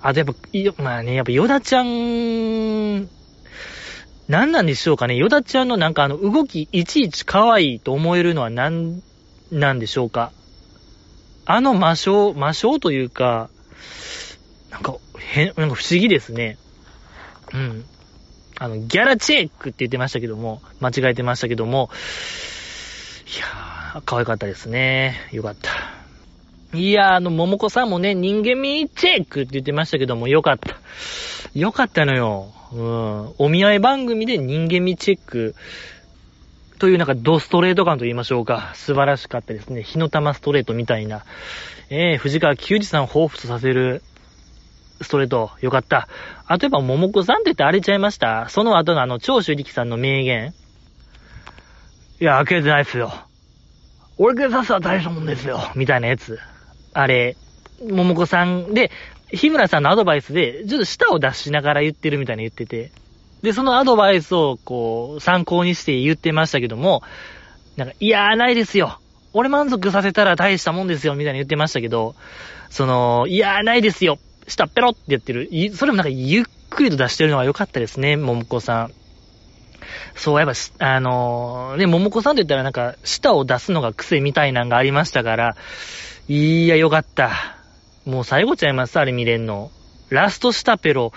[0.00, 3.08] あとやっぱ、まあね、やっぱヨダちゃん、
[4.28, 5.14] 何なんでしょうかね。
[5.14, 9.02] ヨダちゃんのなんかあの動き、いちいち可愛いと思えるのは何
[9.52, 10.32] なんでしょうか。
[11.44, 13.50] あの魔性、魔性というか、
[14.70, 16.56] なんか、変、なんか不思議ですね。
[17.52, 17.84] うん。
[18.58, 21.90] あの、ギャラチェックって言ってましたけども、間違えてましたけども、
[23.26, 23.65] いやー、
[24.04, 25.16] 可愛かったですね。
[25.32, 25.70] よかった。
[26.76, 30.76] いやー、あの、桃子さんもね、人間味チェックって言ってましたけども、よかった。
[31.54, 32.52] よかったのよ。
[32.72, 33.34] うん。
[33.38, 35.54] お見合い番組で人間味チェック
[36.78, 38.72] というなんかドストレート感と言いましょうか。
[38.74, 39.82] 素晴らしかったですね。
[39.82, 41.24] 火の玉ストレートみたいな。
[41.88, 44.02] えー、藤川球児さんを彷彿させる
[45.00, 45.52] ストレート。
[45.60, 46.08] よかった。
[46.46, 48.48] あとやっぱ桃子さんって言って荒れちゃいました？
[48.50, 50.52] その後のあの、長州力さんの名言。
[52.20, 53.14] いや、開けてないっすよ。
[54.18, 55.60] 俺が刺すは大したもんですよ。
[55.74, 56.38] みたいなやつ。
[56.94, 57.36] あれ、
[57.86, 58.90] 桃子さんで、
[59.30, 62.92] 日村さんのアドバイスで、ちょっと舌を出しながら言ってるみたいに言ってて。
[63.42, 67.02] で、そのアドバイスを、こう、参考にして言ってましたけども、
[67.76, 68.98] なんか、いやーないですよ。
[69.34, 72.14] 俺満足させたら大したもんですよ、みたいに言ってましたけど、
[72.70, 74.18] その、いやーないですよ。
[74.48, 75.50] 舌ペロって言ってる。
[75.74, 78.92] それもなんかゆっくりと出してるのが良かったですね、桃子さん。
[80.14, 85.56] そう、やっぱ、あのー、ね、桃子さんと言ったらなんか、舌を出すのが癖みたいなんがありましたから、
[86.28, 87.30] いや、よかった。
[88.04, 89.70] もう最後ちゃいますあれ見れんの。
[90.10, 91.12] ラストシタペロ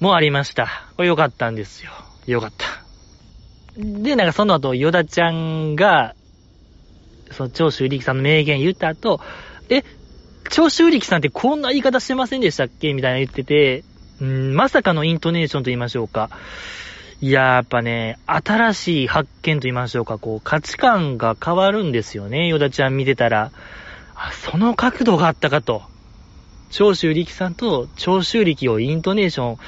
[0.00, 0.68] もありました。
[0.96, 1.92] これよかったんですよ。
[2.26, 2.66] よかった。
[3.76, 6.14] で、なんかその後、ヨダちゃんが、
[7.30, 9.20] その長州力さんの名言言った後、
[9.70, 9.84] え、
[10.50, 12.94] 長州力さんってこんな言い方してませんでしたっけ？
[12.94, 13.84] みたいな言ってて、
[14.20, 16.30] うん、まさかのイントネーションと言いましょうか。
[17.20, 23.50] いや、やっぱね、新しい発見と言いましょうか、こう、価値観が変わるんですよね、ヨダちゃん見てたら。
[24.14, 25.82] あ、その角度があったかと。
[26.70, 29.58] 長州力さんと長州力をイントネーション、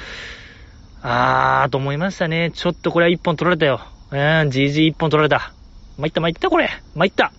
[1.01, 2.51] あーと思いましたね。
[2.53, 3.81] ちょっとこれは一本取られたよ。
[4.11, 5.51] うん、GG 一本取られた。
[5.97, 6.69] 参った参ったこれ。
[6.95, 7.33] 参った。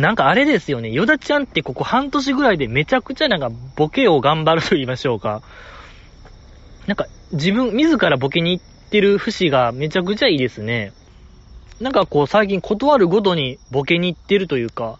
[0.00, 5.42] なんかあれですよね、ヨダちゃんってここ半年ぐらいでめちゃくちゃなんかボケを頑張ると言いましょうか。
[6.86, 10.92] なんか自分、自らボケに行ってる節がめちゃくちゃいいですね。
[11.80, 14.98] なんかこう最近断るごとにボケに行ってるというか、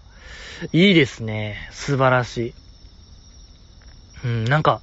[0.72, 1.68] いいですね。
[1.72, 2.54] 素晴らしい。
[4.24, 4.80] うん、なんか、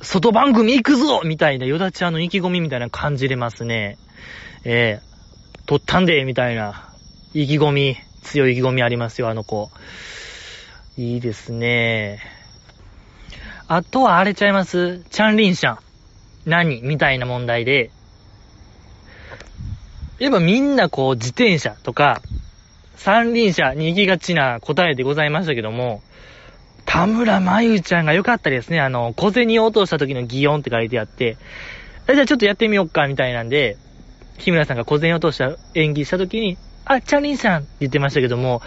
[0.00, 3.98] 外番組行くぞみたいな、ヨダちゃんの意気込みみたいな感じれますね。
[4.64, 6.87] ええー、撮ったんでみたいな。
[7.34, 9.70] 意気込み、強い意気込みありますよ、あの子。
[10.96, 12.20] いいですね。
[13.68, 15.04] あとは荒れちゃいます？
[15.10, 15.78] チャンリンシャン。
[16.46, 16.80] 何？
[16.82, 17.90] みたいな問題で。
[20.18, 22.22] やっぱみんなこう自転車とか、
[22.96, 26.02] 三輪車に行きがちな答えでございましたけども、
[26.86, 28.80] 田村まゆちゃんが良かったですね。
[28.80, 31.36] あの、小銭を落とした時の擬音って書いてあって、
[32.08, 33.76] じゃあちょっとやってみよっか、みたいなんで、
[34.38, 36.56] 日村さんが小銭を落とした演技した時に、
[36.88, 38.62] あ、チャリンさんって言ってましたけども、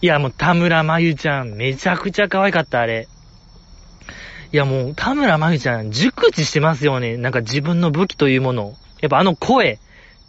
[0.00, 3.08] いやもう田村まゆちゃん、めちゃくちゃ可愛かった、あれ。
[4.52, 7.16] いやもう、田村まゆちゃん、熟知してますよね。
[7.16, 8.74] なんか自分の武器というものを。
[9.00, 9.80] やっぱあの声、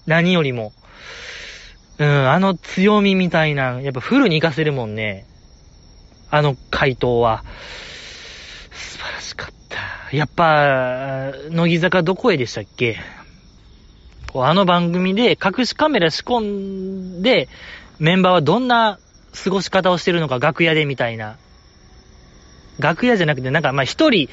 [0.08, 0.74] 何よりも。
[2.00, 5.28] うん、あの強みみたいな、やっぱフルに活かせるもんね。
[6.32, 7.46] あの回答は。
[8.72, 10.16] 素晴らしかった。
[10.16, 12.98] やっぱ、乃木坂どこへでしたっけ？
[14.44, 17.48] あの番組で隠しカメラ仕込んで、
[18.00, 19.00] メンバーはどんな
[19.44, 21.38] 過ごし方をしてるのか、楽屋でみたいな。
[22.80, 24.28] 楽屋じゃなくて、なんかま一人、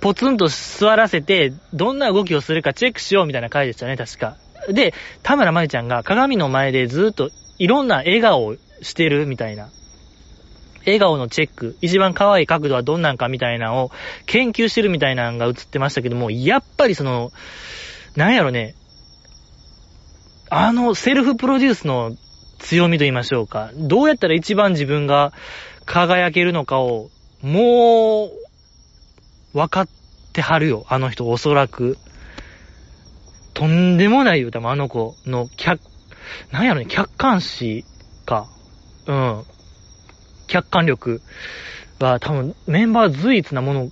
[0.00, 4.36] ポツンと座らせて、どんな動きをするかチェックしようみたいな回でしたね、確か。
[4.68, 9.68] で、田村まゆちゃんが鏡の前でずっといろんな笑顔をしてるみたいな。
[10.84, 13.90] 笑顔のチェック、一番可愛い角度はどんなんかみたいなのを
[14.26, 17.30] 研究してるみたいなのが映ってましたけども、やっぱりその、
[18.16, 18.74] なんやろね、
[20.50, 22.16] あのセルフプロデュースの
[22.58, 23.70] 強みと言いましょうか。
[23.74, 25.32] どうやったら一番自分が
[25.84, 27.10] 輝けるのかを、
[27.42, 28.30] もう、
[29.52, 29.88] 分かっ
[30.32, 30.84] てはるよ。
[30.88, 31.98] あの人、おそらく。
[33.54, 35.80] とんでもないよ、多分あの子の客、
[36.50, 37.84] なんやろね、客観視
[38.24, 38.48] か。
[39.06, 39.44] うん。
[40.46, 41.20] 客観力
[41.98, 43.90] は多分メンバー随一なもの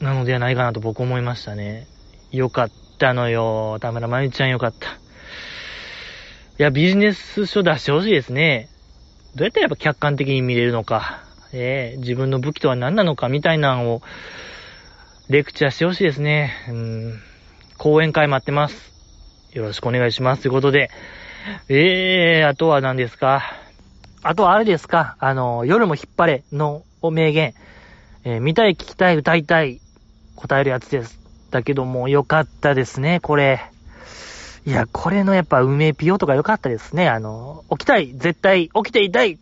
[0.00, 1.86] なのではないかなと僕思いましたね。
[2.30, 3.78] よかったのよ。
[3.80, 4.98] 田村まゆちゃんよかった。
[6.58, 8.68] いや、ビジネス書出してほしいですね。
[9.36, 14.02] どうやったらやっぱ客観的に見れるのか、えー、自分の武器とは何なのかみたいなのを、
[15.28, 16.52] レクチャーしてほしいですね。
[16.68, 17.20] うん。
[17.76, 18.92] 講演会待ってます。
[19.52, 20.42] よろしくお願いします。
[20.42, 20.90] ということで。
[21.68, 23.44] えー、あとは何ですか？
[24.24, 25.16] あとはあれですか？
[25.20, 27.54] あの、夜も引っ張れのお名言。
[28.24, 29.80] えー、見たい、聞きたい、歌いたい、
[30.34, 31.20] 答えるやつです。
[31.52, 33.60] だけども、よかったですね、これ。
[34.68, 37.08] いや、これのやっぱ梅ピオとか良かったですね。
[37.08, 39.38] あの、起きたい、絶対起きていたい、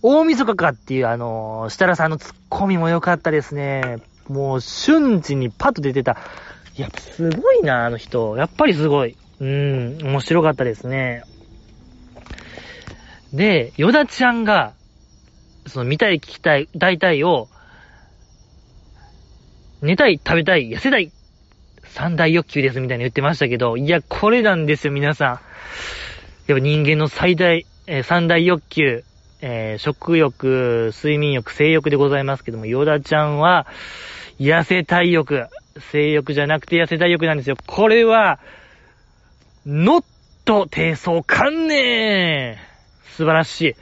[0.00, 3.96] 大晦日かっていうあの、設楽さんのツッコミも良かったですね。
[4.28, 6.18] もう瞬時にパッと出てた。
[6.78, 8.36] いや、すごいな、あの人。
[8.36, 9.16] やっぱりすごい。
[9.40, 11.24] うん、面白かったですね。
[13.32, 14.74] で、ヨダちゃんが、
[15.66, 17.48] その見たい、聞きたい、歌いたいを、
[19.82, 21.10] 寝たい、食べたい、痩せたい
[21.94, 25.28] 三大欲求ですみたいに言ってましたけど、いや、これなんですよ、皆さん。
[25.28, 29.04] やっぱ人間の最大、えー、三大欲求、
[29.40, 33.68] えー、食欲、睡眠欲、性欲でございますけども、ヨダちゃんは、
[34.40, 35.46] 痩せたい欲、
[35.92, 37.56] 性欲じゃなくて痩せたい欲なんですよ。
[37.64, 38.40] これは、
[39.64, 40.04] ノッ
[40.44, 42.56] ト低層観念
[43.16, 43.68] 素晴らしい。
[43.68, 43.74] い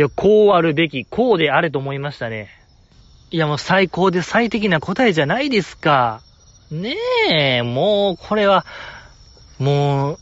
[0.00, 2.48] や、こうあるべき、こうであれと思いましたね。
[3.30, 6.22] いや、もう最高で最適な答えじゃないですか。
[6.72, 6.96] ね
[7.28, 8.64] え、もう、これは、
[9.58, 10.18] もう、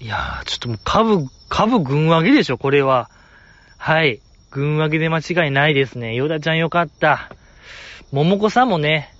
[0.00, 3.10] いやちょっともう株、株群上げでしょ、これは。
[3.78, 4.20] はい。
[4.50, 6.14] 群上げで間違いないですね。
[6.14, 7.30] ヨダちゃんよかった。
[8.12, 9.12] ももこさんもね、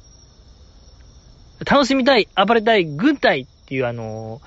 [1.66, 4.40] 楽しみたい、暴れたい、軍隊っていうあの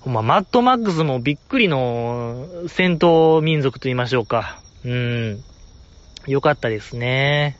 [0.00, 4.60] ほんま、マッドマックスもびっくりの戦闘民族と言いましょうか。
[4.84, 5.42] うん。
[6.26, 7.59] よかったですね。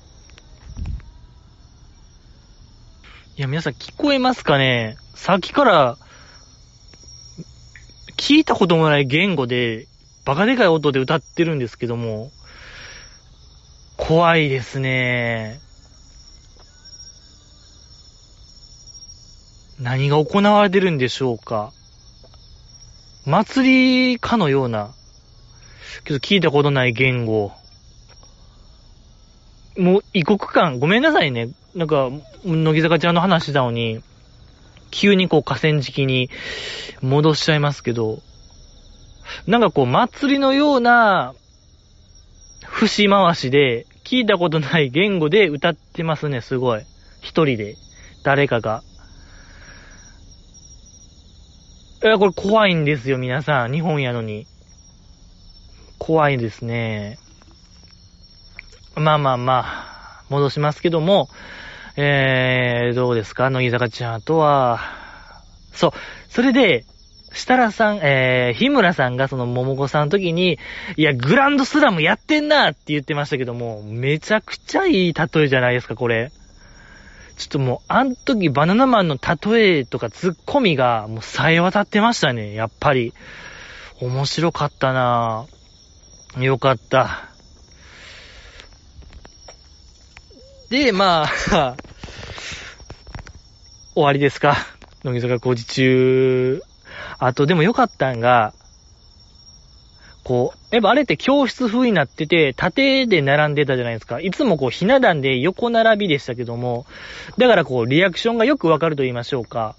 [3.41, 4.99] いや、皆さん聞こえますかね？
[5.15, 5.97] さっきから、
[8.19, 9.87] 聞いたこともない言語で、
[10.27, 12.31] バカでかい音で歌ってるんですけども、
[13.97, 15.59] 怖いですね。
[19.81, 21.73] 何が行われてるんでしょうか？
[23.25, 24.91] 祭りかのような、
[26.05, 27.53] けど聞いたことない言語。
[29.79, 31.49] もう異国間、ごめんなさいね。
[31.75, 32.11] なんか、
[32.45, 34.03] 乃木坂ちゃんの話したのに、
[34.91, 36.31] 急にこう河川敷に
[37.01, 38.21] 戻しちゃいますけど、
[39.47, 41.35] なんかこう祭りのような
[42.63, 46.83] 節回しで、聞いたことない言語で歌ってますね、すごい。
[47.21, 47.77] 一人で。
[48.25, 48.83] 誰かが。
[52.03, 53.73] いや、これ怖いんですよ、皆さん。
[53.73, 54.47] 日本やのに。
[55.99, 57.19] 怖いですね。
[58.97, 60.00] まあまあまあ、
[60.31, 61.29] 戻しますけども、
[61.97, 63.51] えー、どうですか？
[63.51, 64.15] 乃木坂ちゃん。
[64.15, 64.81] あとは、
[65.73, 65.93] そう。
[66.29, 66.87] それで、
[67.33, 70.59] 設楽さん、えー、日村さんがその桃子さんの時に、
[70.97, 76.33] いや、グランドスラムやってんなって言ってましたけども、めちゃくちゃいい例えじゃないですか、これ。
[77.37, 83.15] ちょっともう、あん時バナナマンの例えとかツッコミがもう冴え渡ってましたね、やっぱり。
[84.01, 86.43] 面白かったなぁ。
[86.43, 87.30] よかった。
[90.71, 91.75] で、まあ
[93.93, 94.57] 終わりですか。
[95.03, 96.63] 乃木坂工事中。
[97.19, 98.55] あと、でもよかったんが、
[100.23, 104.21] こう、やっぱあれって教室風になってて、縦で並んでたじゃないですか。
[104.21, 106.87] いつもこう、ひな壇で横並びでしたけども、
[107.37, 109.75] だからこう、リアクションがよくわかると言いましょうか。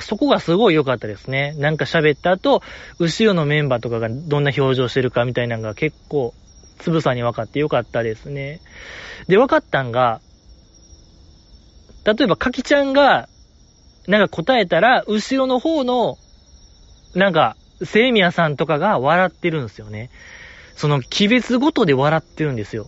[0.00, 1.54] そこがすごい良かったですね。
[1.56, 2.62] なんか喋った後、
[2.98, 6.34] 後ろのメンバーとかがどんな表情してるかみたいなのが結構、
[6.78, 8.60] つぶさに分かって良かったですね。
[9.28, 10.20] で、分かったんが、
[12.04, 13.28] 例えば、かきちゃんが、
[14.06, 16.16] なんか答えたら、後ろの方の、
[17.14, 20.10] なんか、セイミヤさんとかが笑ってるんですよね。
[20.74, 22.86] その、鬼別ごとで笑ってるんですよ。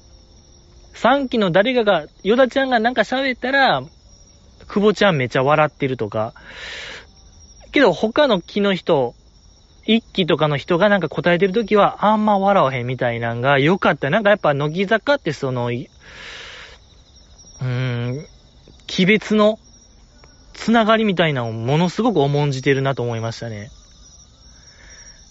[0.95, 3.83] 3期の誰かが、ヨダちゃんがなんか喋ったら、
[4.67, 6.33] 久保ちゃんめっちゃ笑ってるとか。
[7.73, 9.15] けど他の木の人、
[9.93, 14.09] 一期とかの人がなんか答えてるときはあんま笑わへんみたいなんが良かった。
[14.09, 15.89] なんかやっぱ乃木坂ってその、うー
[17.65, 18.25] ん、
[18.97, 19.59] 鬼別の
[20.55, 23.69] つながりみたいなのをものすごく重んじてるなと思いましたね。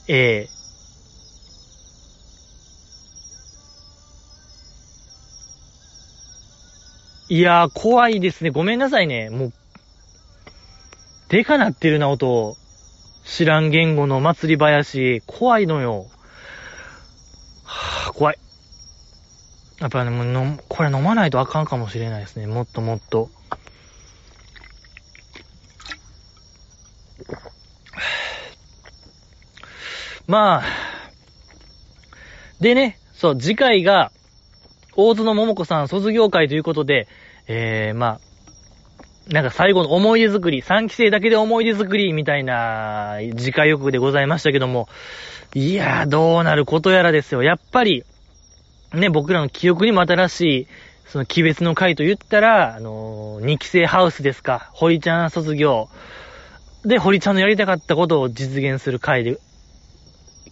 [0.10, 0.50] ええ
[7.30, 8.50] いやー、怖いですね。
[8.50, 9.30] ごめんなさいね。
[9.30, 9.54] もう、
[11.30, 12.59] でかなってるな、音。
[13.30, 15.22] 知らん言語の祭り林。
[15.28, 16.08] 怖いのよ。
[17.64, 18.38] はぁ、怖い。
[19.80, 22.48] やっぱね、もうの、これ飲まないとあかんかもしれないですね。
[22.48, 23.30] もっともっと。
[30.26, 30.64] まあ、
[32.60, 34.12] でね、そう、次回が、
[34.96, 37.08] 大津の桃子さん卒業会ということで、
[37.48, 38.20] えー、まあ、
[39.30, 44.90] なんか最後の思い出作り、3期生だけで思い出作りみたいな次回予告でございましたけども、
[45.54, 47.44] いやー、どうなることやらですよ。
[47.44, 48.04] やっぱり、
[48.94, 50.68] ね、僕らの記憶にも新しい、
[51.06, 54.70] その、鬼別の会と言ったら、あのー、2期生ハウスですか。
[54.74, 55.90] 堀ちゃん卒業。
[56.86, 59.40] で、堀ちゃんのやりたかったことを実現する会で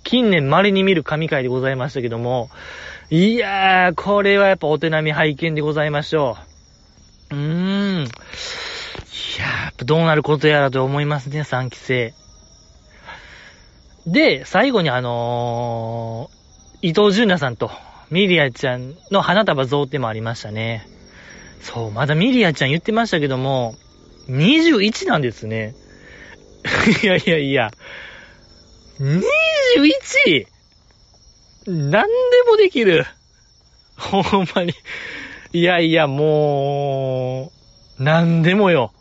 [0.08, 2.50] 近年稀に見る神回でございましたけども、
[3.10, 6.57] いやー、これはやっぱお手並み拝見でございましょう。
[7.32, 8.04] うーん。
[8.04, 8.08] い
[9.40, 12.13] やー、どうなることやらと思いますね、3期生。
[14.06, 17.72] で、最後にあのー、伊藤純奈さんと
[18.10, 20.88] ミリアちゃんの花束贈呈もありましたね。
[21.62, 23.76] そう、まだミリアちゃん言ってましたけども、
[24.30, 25.76] 21なんですね。
[27.04, 27.72] いやいやいや、
[29.00, 30.48] 21!
[31.68, 32.08] 何で
[32.50, 33.06] もできる。
[33.98, 34.73] ほんまに。
[35.54, 37.52] いやいや、も
[38.00, 38.91] う、何でもよ。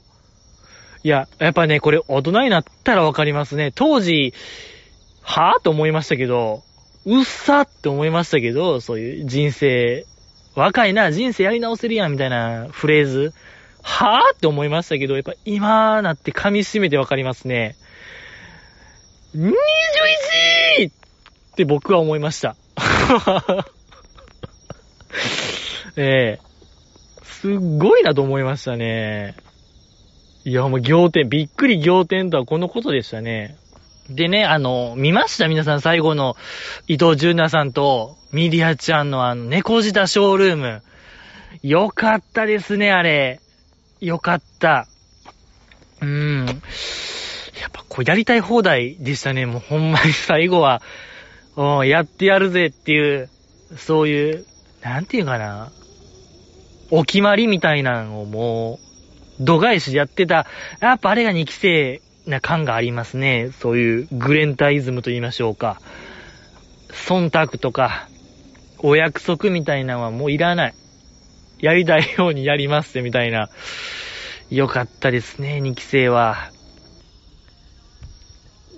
[1.03, 3.72] いや、やっぱね、これ大人になったらわかりますね。
[3.74, 4.32] 当時、
[5.22, 6.62] はぁと思いましたけど、
[7.05, 10.07] うっさって思いましたけど、そういう人生、
[10.55, 13.34] 若いな、人生やり直せるやん、みたいなフレーズ、
[13.82, 17.76] はぁって思いましたけど、やっぱ今なって噛み締めてわかりますね。
[19.36, 20.90] 21!
[20.90, 20.92] っ
[21.55, 22.57] て僕は思いました。
[25.97, 26.47] ええ
[27.22, 29.34] すっごいなと思いましたね。
[30.44, 33.57] いや、もう仰天、びっくり仰天とはこのことでしたね。
[34.09, 35.49] でね、あの、見ました？
[35.49, 36.36] 皆さん最後の
[36.86, 40.83] 伊藤純奈さんとみり愛ちゃんのあの、猫舌 SHOWROOM。
[41.62, 43.40] よかったですね、あれ。
[44.01, 44.86] よかった。
[46.01, 46.47] うーん。
[46.47, 49.47] やっぱこうやりたい放題でしたね。
[49.47, 50.82] もうほんまに最後は、
[51.84, 53.28] やってやるぜっていう、
[53.76, 54.47] そういう、
[54.82, 55.72] なんていうかな。
[56.91, 58.78] お決まりみたいなのをも
[59.41, 60.47] う、度外視でやってた。
[60.80, 63.51] やっぱあれが2期生な感がありますね。
[63.61, 65.80] そういうグレンタイズムと言いましょうか。
[66.91, 68.09] 忖度とか、
[68.78, 70.74] お約束みたいなのはもういらない。
[71.59, 73.49] やりたいようにやりますみたいな。
[74.51, 76.51] よかったですね、2期生は。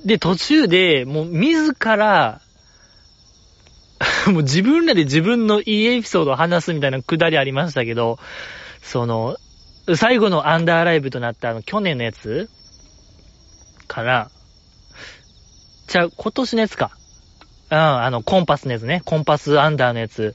[0.05, 2.41] で、途中で、もう自ら、
[4.31, 8.19] もう自分らで自分のいいエピソードを話すみたいなくだりありましたけど、
[8.83, 9.37] その、
[9.97, 12.49] 最後のアンダーライブとなったあの、去年のやつ？
[13.87, 14.31] から、
[15.87, 16.91] じゃあ、今年のやつか。
[17.71, 19.03] うん、あの、コンパスのやつね。
[19.05, 20.35] コンパスアンダーのやつ。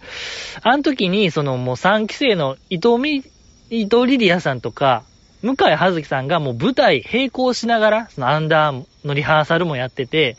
[0.61, 3.24] あの時に、そのもう3期生の伊藤み、
[3.70, 5.03] 伊藤リリアさんとか、
[5.41, 10.38] 向井葉月さんがもう舞台並行しながら、そのアンダーのリハーサルもやってて、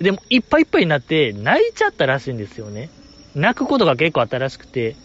[0.00, 2.90] でもいっぱいいっぱいになって泣いちゃったらしいんですよね。
[3.34, 4.96] 泣くことが結構あったらしくて、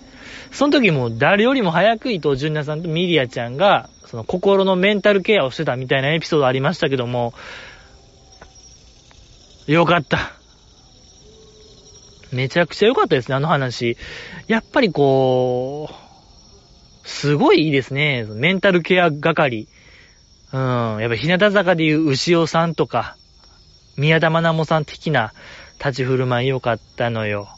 [0.52, 7.34] その時も誰よりも早く伊藤純奈さんとミリアちゃんが、その心のメンタルケアをしてたみたいなエピソードありましたけども、
[9.68, 10.34] よかった。
[12.32, 13.98] めちゃくちゃ良かったですね、あの話。
[14.48, 18.26] やっぱりこう、すごいいいですね。
[18.30, 19.68] メンタルケア係。
[20.54, 20.98] うん。
[21.00, 23.16] やっぱ日向坂でいう牛尾さんとか、
[24.00, 25.34] 宮田愛もさん的な
[25.78, 27.50] 立ち振る舞い良かったのよ。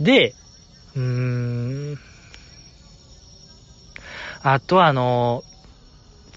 [0.00, 0.34] で、
[0.96, 1.02] うー
[1.94, 1.98] ん。
[4.42, 5.44] あとあの、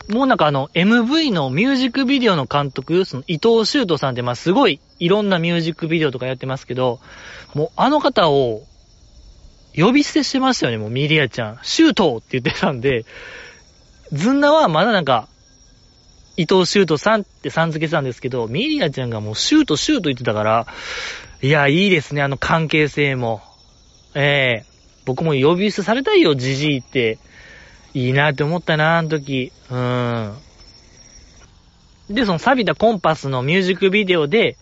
[0.09, 6.99] もうなんかあの、MV のミュージックビデオの監督、その伊藤修斗さんってまあすごいいろんなミュージックビデオとかやってますけど、
[7.53, 8.63] もうあの方を
[9.75, 11.59] 呼び捨てしてましたよね、もうミリアちゃん。
[11.61, 13.05] シュートって言ってたんで、
[14.11, 15.29] ズンナはまだなんか、
[16.37, 20.67] 伊藤シュートさんってさん付けしたんですけど、ミリアちゃんがもうシュートシュート言ってたから、
[21.41, 23.41] いや、いいですね、あの関係性も。
[24.13, 27.17] ええー、僕も呼び捨てされたいよ、ジジイって。
[27.93, 29.51] いいなって思ったな、あの時。
[29.69, 30.37] うん。
[32.09, 34.57] で、その錆びたコンパスのミュージックビデオで、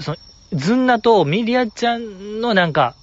[0.00, 0.16] その、
[0.52, 2.94] ズンナとミリアちゃんのなんか、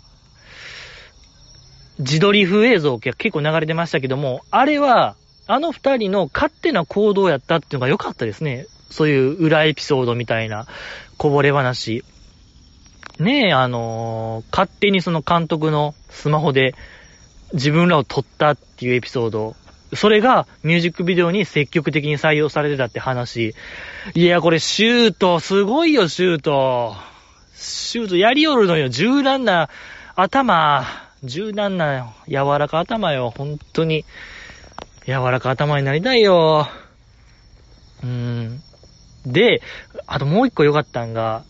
[2.00, 5.16] 自撮り風映像が結構流れてましたけども、あれは、
[5.48, 8.68] あの二人の勝手な行動やったっていうのが良かったですね。
[8.90, 10.68] そういう裏エピソードみたいな、
[11.18, 12.04] こぼれ話。
[13.20, 16.76] ねえ、あのー、勝手にその監督のスマホで
[17.54, 19.56] 自分らを撮ったっていうエピソード。
[19.94, 23.54] それがミュージックビデオに積極的に採用されてたって話。
[24.14, 26.96] いや、これシュート、すごいよ、シュート。
[27.54, 28.90] シュートやりよるのよ。
[28.90, 29.70] 柔軟な
[30.16, 30.84] 頭。
[31.24, 33.34] 柔軟な柔らか頭よ。
[33.36, 34.06] 本当に。
[35.06, 36.68] 柔らか頭になりたいよ。
[38.04, 38.60] うん。
[39.26, 39.62] で、
[40.08, 41.44] あともう一個良かったんが、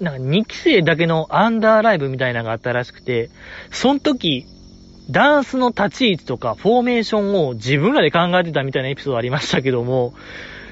[0.00, 3.30] なんか2期生だけのアンダーライブみたいなのがあったらしくて、
[3.70, 4.44] その時、
[5.10, 10.14] ダンスの立ち位置とかフォーメーションを自分らで考えてたみたいなエピソードありましたけども、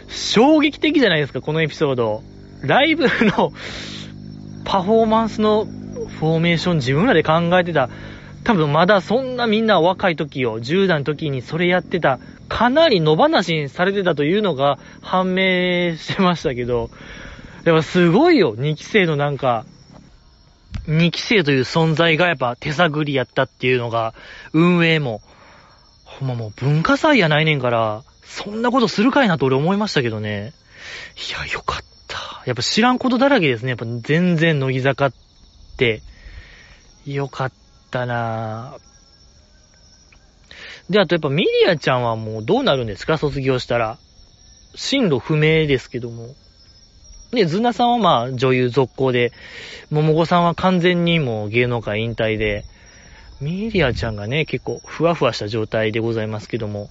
[0.09, 2.23] 衝撃的じゃないですか、このエピソード。
[2.63, 3.53] ライブの
[4.65, 7.89] パフォーマンスのフォーメーション自分らで考えてた。
[8.49, 12.19] 多分まだそんなみんな若い時を、10代の時にそれやってた、
[12.49, 16.89] かなり野放しにされてたというのが判明してましたけど、
[17.67, 19.67] やっぱすごいよ、2期生のなんか、
[20.87, 24.15] 2期生という存在がやっぱ手探りやったっていうのが、
[24.55, 25.21] 運営も、
[26.05, 30.55] ほんまもう文化祭やないねんから、そんなことするかいなと俺思いましたけどね。
[31.19, 32.43] いや、よかった。
[32.47, 33.69] やっぱ知らんことだらけですね。
[33.69, 35.13] やっぱ全然乃木坂っ
[35.77, 36.01] て。
[37.05, 37.68] よかった
[38.07, 38.77] な。
[40.91, 43.19] で、あとやっぱミリアちゃんはもうどうなるんですか？
[43.19, 43.99] 卒業したら。
[44.75, 46.29] 進路不明ですけども。
[47.33, 49.33] で、ズナさんはまあ女優続行で、
[49.91, 52.65] 桃子さんは完全にもう芸能界引退で、
[53.41, 56.89] ミリアちゃんがね、結構ふわふわした状態でございますけども。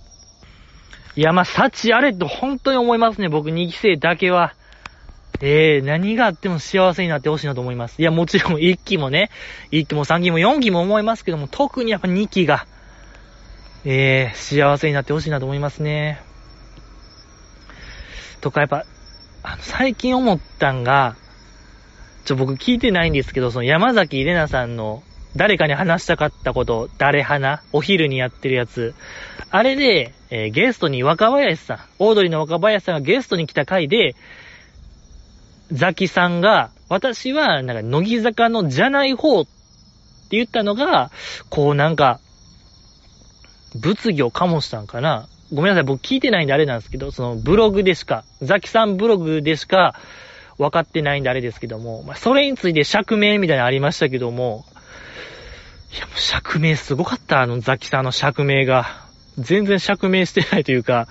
[1.15, 4.53] いや、まあ、幸あれと本当に思いますね、僕2期生だけは。
[5.41, 8.01] ええー、何があっても幸せになってほしいなと思います。
[8.01, 9.29] いや、もちろん1期もね、
[9.71, 12.65] 1期も3期も4期も思いますけども、特にやっぱ2期が、
[13.85, 16.21] ええー、幸せになってほしいなと思いますね。
[18.41, 18.85] とかやっぱ、
[19.43, 21.15] あの、最近思ったんが、
[22.25, 25.03] ちょ、僕聞いてないんですけど、その山崎玲奈さんの
[25.35, 28.95] 誰かに話したかったこと、誰花お昼にやってるやつ。
[29.51, 34.15] あれで、えー、ゲストに若林さん、オードリーの若林さんがゲストに来た回で、
[35.71, 39.51] ザキさんが、私は、なんか、乃木坂のじゃない方って
[40.31, 41.11] 言ったのが、
[41.49, 42.19] こうなんか、
[43.75, 45.27] 物議を醸したんかな。
[45.53, 49.95] ごめんなさい、僕聞いてないんであれなんですけど、そのブログでしか、ザキさんブログでしか
[50.57, 54.65] 分かってないんであれですけども、まあ、それについて釈明みたいなのありましたけども、
[55.95, 59.07] いや、もう釈明すごかった、あのザキさんの釈明が。
[59.37, 61.07] 全然釈明してないというか、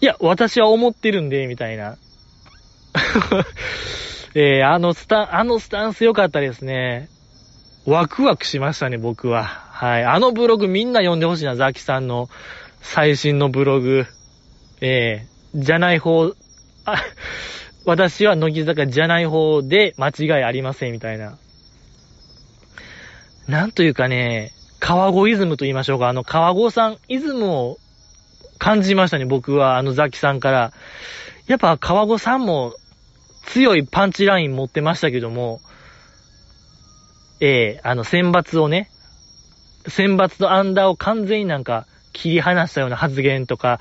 [0.00, 1.96] いや、私は思ってるんで、みたいな。
[4.34, 7.08] えー、あのスタン、あのスタンス良かったですね。
[7.86, 9.44] ワクワクしましたね、僕は。
[9.44, 10.04] はい。
[10.04, 12.28] あのブログみんな読んでほしいな、ザキさんの
[12.80, 14.06] 最新のブログ。
[14.80, 16.32] えー、じゃない方、
[16.84, 17.02] あ、
[17.84, 21.38] 私は乃木坂じゃない方で間違いありません、みたいな。
[23.48, 26.08] なんというかね、川越イズムと言いましょうか。
[26.08, 27.78] あの、川越さんイズムを
[28.58, 29.76] 感じましたね、僕は。
[29.76, 30.72] あのザキさんから。
[31.46, 32.74] やっぱ川越さんも
[33.46, 35.60] 強いパンチライン持ってましたけども、
[37.40, 38.90] ええー、あの、選抜をね、
[39.88, 43.80] 選抜とアンダーを完全になんか切り離したような発言とか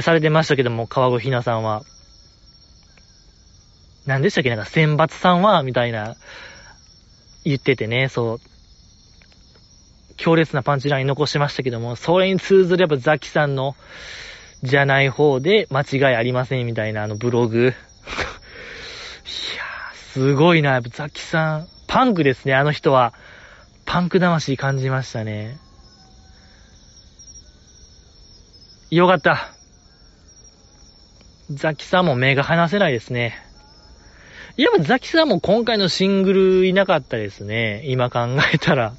[0.00, 1.82] されてましたけども、川越ひなさんは。
[4.06, 4.50] 何でしたっけ？
[4.50, 6.16] なんか選抜さんは、みたいな、
[7.44, 8.40] 言っててね、そう。
[10.16, 13.74] 強烈なパンチライン残してましたけども、それに通ずるやっぱザキさんの、
[14.62, 17.72] じゃない方で間違いありませんみたいなあのブログ。
[20.12, 20.72] すごいな。
[20.72, 23.14] やっぱザキさん、パンクですね、あの人は。
[23.86, 25.56] パンク魂感じましたね。
[28.90, 29.52] よかった。
[31.52, 33.38] ザキさんも目が離せないですね。
[34.56, 37.82] いやザキさんも今回のシングルいなかったですね。
[37.86, 38.94] 今考えたら。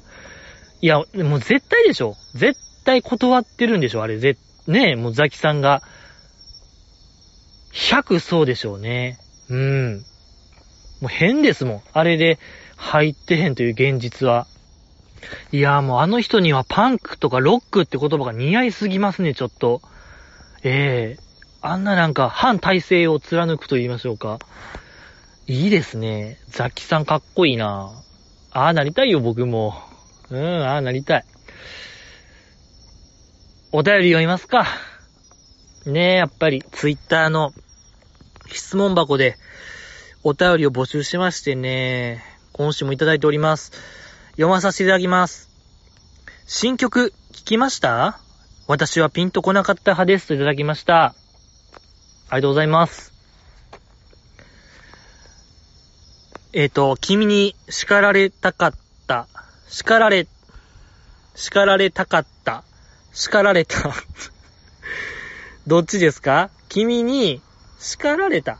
[0.80, 2.16] いや、もう絶対でしょ。
[2.34, 4.18] 絶対断ってるんでしょ、あれ。
[4.18, 5.82] ぜ、ねえ、もうザキさんが。
[7.74, 9.18] 100そうでしょうね。
[9.50, 10.04] うん。
[11.02, 11.82] もう変ですもん。
[11.92, 12.38] あれで
[12.76, 14.46] 入ってへんという現実は。
[15.50, 19.82] いやもうあの人にはパンクとかロックって言葉が似合いすぎますね、ちょっと。
[20.62, 24.38] ええー、あんななんか反体制を貫くと言いましょうか。
[25.48, 26.38] いいですね。
[26.46, 27.90] ザキさんかっこいいな
[28.52, 29.74] ああなりたいよ、僕も。
[30.30, 31.24] うん、ああ、なりたい。
[33.72, 34.68] お便り読みますか。
[35.84, 37.52] ねえ、やっぱり、ツイッターの
[38.52, 39.36] 質問箱で
[40.24, 43.72] お便りを募集しましてね、今週もいただいております。
[44.32, 45.50] 読まさせていただきます。
[46.46, 48.20] 新曲、聞きました？
[48.68, 51.06] 私はピンとこなかった派ですといただきました。
[51.06, 51.14] あ
[52.36, 53.12] りがとうございます。
[56.52, 58.72] えっ、ー、と、君に叱られたかっ
[59.08, 59.26] た
[59.68, 60.28] 叱られ、
[61.34, 62.62] 叱られたかった。
[63.12, 63.92] 叱られた。
[65.66, 66.50] どっちですか？
[66.68, 67.42] 君に
[67.80, 68.58] 叱られた。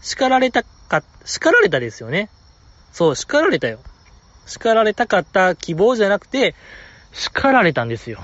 [0.00, 2.30] 叱られたか、叱られたですよね。
[2.92, 3.78] そう、叱られたよ。
[4.46, 6.54] 叱られたかった希望じゃなくて、
[7.12, 8.20] 叱られたんですよ。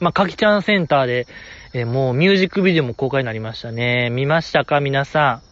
[0.00, 1.26] まあ、かきちゃんセンターで、
[1.72, 4.10] えー、もうミュージックビデオも公開になりましたね。
[4.10, 5.42] 見ましたか皆さ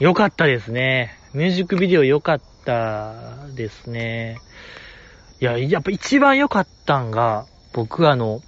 [0.00, 0.04] ん。
[0.04, 1.16] よかったですね。
[1.34, 4.38] ミュージックビデオ良かったですね。
[5.40, 8.40] いや、やっぱ一番良かったんが、僕あの、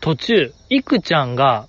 [0.00, 1.68] 途中、いくちゃんが、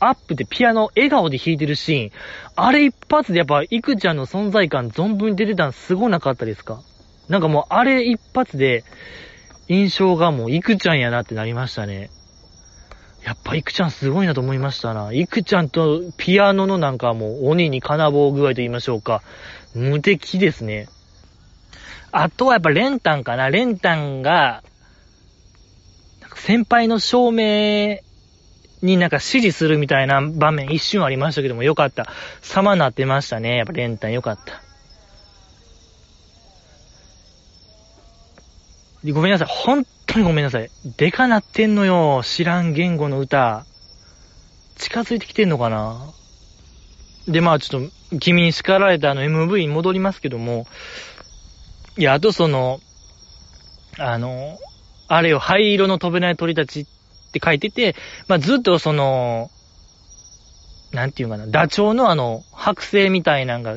[0.00, 2.10] アップでピアノ笑顔で弾いてるシーン、
[2.56, 6.80] あれ一発でやっぱ、いくちゃんの存在感存分に出てたんすごなかったですか？
[7.28, 8.84] なんかもう、あれ一発で、
[9.68, 12.10] 印象がもう、いくちゃんやなってなりましたね。
[13.24, 15.12] やっぱいくちゃんすごいなと思いましたな。
[15.12, 19.22] いくちゃんとピアノのなんかもう鬼に金棒具合と言いましょうか。
[19.74, 20.88] 無敵ですね。
[22.12, 23.50] あとはやっぱレンタンかな。
[23.50, 24.62] レンタンが、
[26.36, 27.98] 先輩の証明
[28.82, 32.06] になんか指示するみたいな場面一瞬ありましたけどもよかった。
[32.42, 33.56] 様なってましたね。
[33.56, 34.62] やっぱレンタよかった。
[39.12, 39.48] ごめんなさい。
[39.48, 40.70] 本当にごめんなさい。
[40.96, 42.22] でかなってんのよ。
[42.24, 43.64] 知らん言語の歌。
[44.76, 46.12] 近づいてきてんのかな
[47.26, 50.66] で、まあちょっと、君に叱られたあの MV に戻りますけども、
[51.96, 52.80] いや、あとその、
[53.98, 54.58] あの、
[55.08, 56.86] あれよ、灰色の飛べない鳥たちっ
[57.28, 57.94] って書いてて、
[58.26, 59.50] まあずっとその、
[60.92, 63.76] なんていうかな、ダチョウのあの、剥製みたいなんが、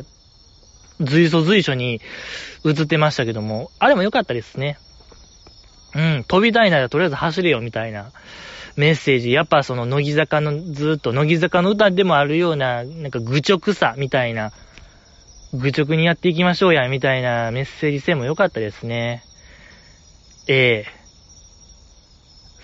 [0.99, 1.99] 随所随所に
[2.65, 4.77] 映ってましたけども、あれも良かったですね。
[5.93, 8.11] うん、飛びたいならとりあえず走れよみたいな
[8.77, 9.31] メッセージ。
[9.31, 14.51] やっぱその乃木坂のずっと乃木坂の歌でもあるような、なんか愚直さみたいな
[15.53, 19.23] 愚直にやっていきましょうや、みたいなメッセージ性も良かったですね。
[20.47, 21.00] ええ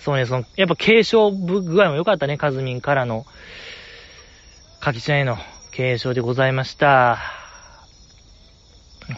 [0.08, 3.26] そうね、その、やっぱ継承具合も良かったね、カズミンからの、
[4.80, 5.36] カキちゃんへの
[5.70, 7.18] 継承でございました。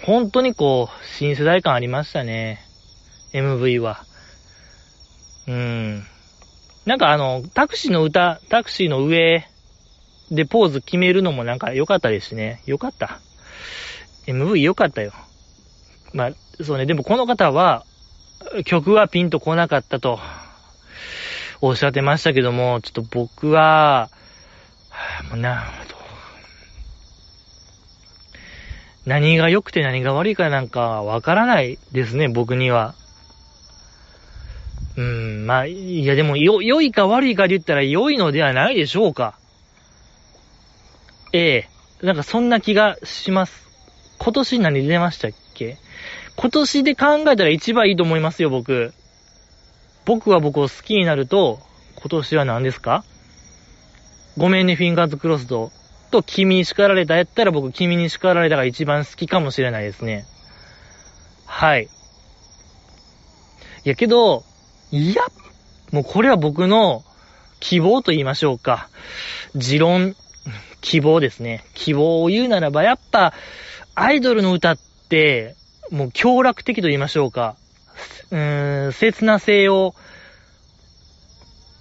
[0.05, 2.59] 本当にこう、新世代感ありましたね。
[3.33, 4.05] MV は。
[5.47, 6.05] うん。
[6.87, 9.47] なんかあの、タクシーの歌、タクシーの上
[10.33, 12.65] でポーズ決めるのもなんか良かったですね。
[12.67, 13.21] 良かった。
[14.27, 15.13] MV 良かったよ。
[16.15, 17.85] まあ、そうね、でもこの方は、
[18.65, 20.19] 曲はピンと来なかったと、
[21.63, 24.09] おっしゃってましたけども、ちょっと僕は、
[25.31, 25.65] もうな、
[29.07, 32.95] 何が良くて何が悪いかなんかわからないですね、僕には。
[34.97, 39.35] うん、まあ、いやでも、よ、良いか悪いかで言ったら良いのではないでしょうか。
[41.33, 41.69] え
[42.03, 43.69] えなんかそんな気がします。
[44.19, 45.77] 今年何出ましたっけ？
[46.37, 48.93] 今年で考えたら一番いいと思いますよ、僕。
[50.11, 51.61] 僕は僕を好きになると、
[51.95, 53.05] 今年は何ですか？
[54.37, 55.71] ごめんね、フィンガーズクロスド。
[56.11, 60.25] と、君に叱られたやったら僕、君に叱られたが一番好きかもしれないですね。
[61.47, 61.85] はい。
[63.85, 64.43] いやけど、
[64.91, 65.23] いや、
[65.93, 67.05] もうこれは僕の
[67.61, 68.89] 希望と言いましょうか。
[69.55, 70.17] 持論、
[70.81, 71.65] 希望ですね。
[71.75, 73.33] 希望を言うならば、やっぱ、
[73.95, 75.55] アイドルの歌って、
[75.93, 77.55] もう強楽的と言いましょうか。
[78.31, 79.95] うーん、切な性を、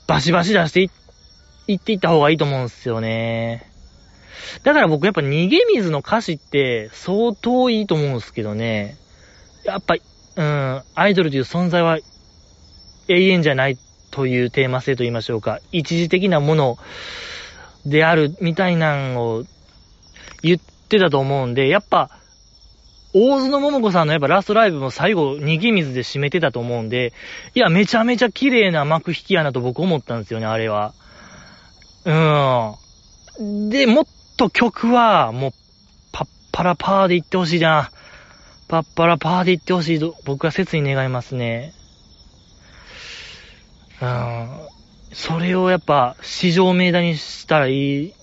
[0.08, 0.90] バシバシ出してい
[1.68, 3.70] いっていった方がいいと思うんですよね。
[4.64, 8.98] だから僕やっぱ逃げ水の歌詞って相当いいと思うんですけどね。
[9.64, 9.96] やっぱ、
[10.36, 12.00] うん、アイドルという存在は
[13.08, 13.78] 永遠じゃない
[14.12, 15.60] というテーマ性と言いましょうか。
[15.72, 16.78] 一時的なもの
[17.86, 19.44] であるみたいなんを
[20.42, 22.10] 言ってたと思うんで、やっぱ、
[23.14, 27.14] 大津の桃子さんのやっぱラストライブも最後、逃げ水で締めてたと思うんで、
[27.56, 30.94] いや、めちゃめちゃ綺麗な幕引きやなと僕思ったんですよね、あれは。
[32.06, 32.12] う
[33.44, 33.70] ん。
[33.70, 34.06] で、もっ
[34.38, 35.52] と曲は、もう、
[36.12, 37.92] パッパラパーで行ってほしいな。
[38.68, 41.74] パッパラパーで行ってほしいと、僕は切に願いますね。
[44.02, 44.50] うん。
[45.12, 48.14] それをやっぱ、市場名打にしたらいい、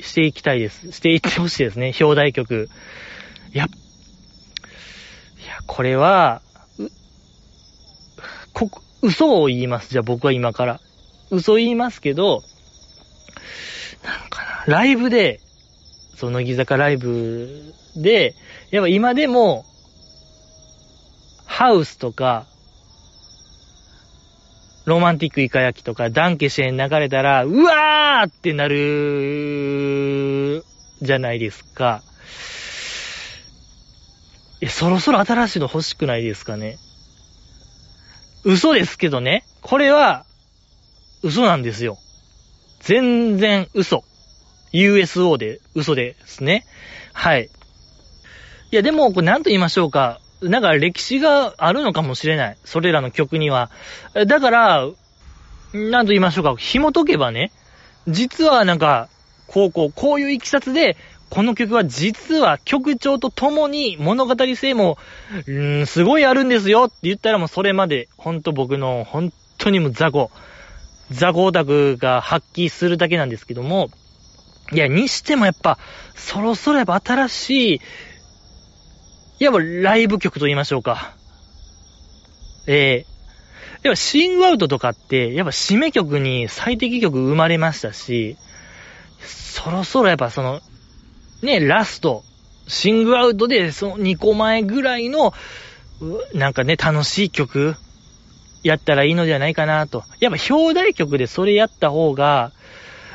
[0.00, 0.92] していきたいです。
[0.92, 2.68] していってほしいですね、表題曲。
[3.52, 3.68] やっ
[5.66, 6.42] これは、
[6.78, 6.88] う、
[8.52, 8.70] こ、
[9.02, 9.90] 嘘を言います。
[9.90, 10.80] じゃあ僕は今から。
[11.30, 12.42] 嘘言いますけど、
[14.04, 15.40] なんかな、ライブで、
[16.16, 18.34] その乃木坂ライブで、
[18.70, 19.64] やっぱ今でも、
[21.46, 22.46] ハウスとか、
[24.86, 30.64] ロマンティックイカ焼きとか、ダンケシェン流れたら、うわーってなる、
[31.02, 32.02] じゃないですか。
[34.60, 36.78] え、そろそろ新しいの欲しくないですかね
[38.44, 39.44] 嘘ですけどね。
[39.62, 40.24] これは、
[41.22, 41.98] 嘘なんですよ。
[42.80, 44.04] 全然嘘。
[44.72, 46.64] USO で嘘ですね。
[47.12, 47.50] はい。
[48.70, 50.20] いや、でも、これ何と言いましょうか。
[50.42, 52.56] なんか歴史があるのかもしれない。
[52.64, 53.70] それらの曲には。
[54.26, 54.88] だから、
[55.72, 56.54] 何と言いましょうか。
[56.56, 57.50] 紐解けばね、
[58.06, 59.08] 実はなんか、
[59.46, 60.96] こうこう、こういういきさつで、
[61.30, 64.96] この曲は実は曲調とともに物語性も、
[65.46, 70.30] うー、すごいあるんですよって言ったらもうそれまで、ほんと僕の、本当にもう雑魚、
[71.10, 73.90] 雑魚オタクが発揮するだけなんですけども、
[74.72, 75.78] いや、にしてもやっぱ、
[76.14, 77.80] そろそろやっぱ新しい、
[79.40, 81.14] いやっぱライブ曲と言いましょうか。
[82.66, 88.36] ええー、やっぱシングアウトとかって、やっぱ締め曲に最適曲生まれましたし、
[89.20, 90.60] そろそろやっぱその、
[91.42, 92.24] ね、ラスト、
[92.66, 95.32] シングアウトで、その2個前ぐらいの、
[96.34, 97.76] なんかね、楽しい曲、
[98.62, 100.04] やったらいいのではないかなと。
[100.20, 102.52] やっぱ表題曲でそれやった方が、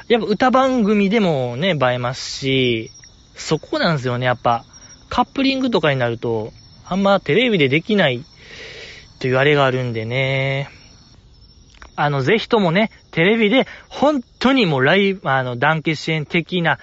[0.07, 2.91] やっぱ歌番組でもね、映えますし、
[3.35, 4.65] そこなんですよね、やっぱ。
[5.09, 6.51] カップリングとかになると、
[6.85, 8.23] あんまテレビでできない
[9.19, 10.69] というあれがあるんでね。
[11.95, 16.79] あの、ぜひともね、テレビで本当にもうライブ、あの、団結支援的な、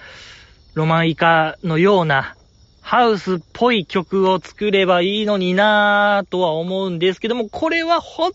[0.73, 2.35] ロマンイカのような
[2.81, 8.31] ハウスっぽい曲を作ればいいのになぁとは思うんですけども、これは本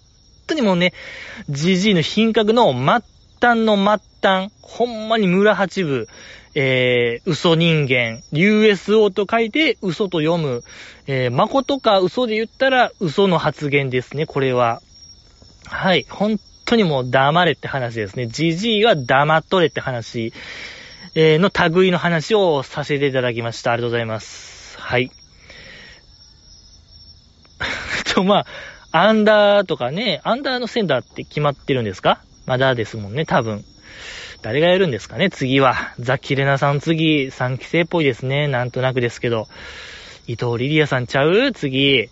[0.47, 0.93] 当にもうね、
[1.49, 2.83] ジジイの品格の末
[3.41, 6.09] 端の末端、ほんまに村八部、
[6.55, 10.63] えー、嘘人間、USO と書いて嘘と読む、
[11.07, 14.81] えー、誠か嘘で言ったら嘘の発言ですね、これは。
[15.67, 18.27] はい、本当にもう黙れって話ですね。
[18.27, 20.33] ジジイは黙っとれって話。
[21.19, 23.73] えー、の類の話をさせていただきました。
[23.73, 24.79] ありがとうございます。
[24.79, 25.11] はい。
[28.15, 28.41] と、ま
[28.93, 32.21] あ、アンダーとかね、アンダーのセンターって決まってるんですか？
[32.45, 33.65] まだですもんね、多分。
[34.43, 35.95] 誰がやるんですかね、次は。
[35.99, 38.47] ザ・キレナさん次、3期生っぽいですね。
[38.47, 39.49] なんとなくですけど。
[40.27, 41.51] 伊藤リリアさんちゃう？
[41.53, 42.11] 次。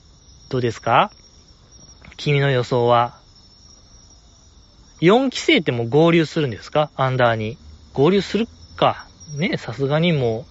[0.48, 1.10] どうですか？
[2.16, 3.18] 君の予想は。
[5.02, 6.90] 4期生ってもう合流するんですか？
[6.96, 7.58] アンダーに。
[7.92, 9.06] 合流するか。
[9.36, 10.46] ね、さすがにも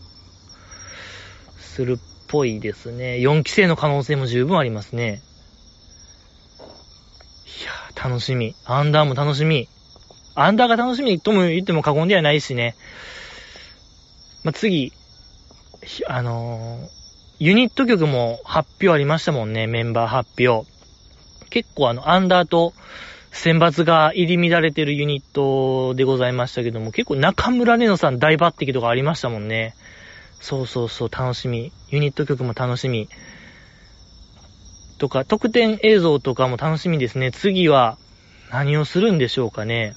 [1.57, 1.97] う、するっ
[2.27, 3.15] ぽいですね。
[3.15, 5.21] 4期生の可能性も十分ありますね。
[7.61, 8.55] いやー、楽しみ。
[8.65, 9.67] アンダーも楽しみ。
[10.35, 12.75] アンダーが楽しみとも言っても過言ではないしね。
[14.43, 14.91] まあ、次、
[16.07, 16.89] あのー、
[17.39, 20.67] ユニット曲も発表ありましたもんね、メンバー発表。
[21.49, 22.73] 結構あの、アンダーと
[23.33, 29.73] 選抜が入り乱れてるユニットでございましたけども、結構中村玲乃さん大抜擢とかありましたもんね。
[30.39, 31.71] そうそうそう、楽しみ。
[31.89, 33.09] ユニット曲も楽しみ。
[34.99, 37.31] とか、特典映像とかも楽しみですね。
[37.31, 37.97] 次は
[38.51, 39.95] 何をするんでしょうかね。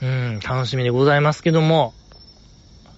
[0.00, 1.94] うん、楽しみでございますけども、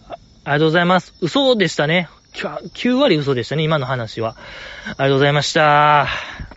[0.09, 1.15] あありがとうございます。
[1.23, 2.11] 嘘でしたね。
[2.35, 4.37] 9割嘘でしたね、今の話は。
[4.85, 6.07] ありがとうございました。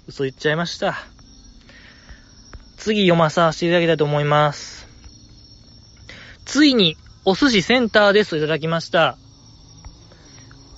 [0.07, 1.18] 嘘言っちゃいました。
[2.79, 4.87] 次読まさせていただきたいと思います。
[6.45, 9.17] ついに、お寿司センターですといただきました。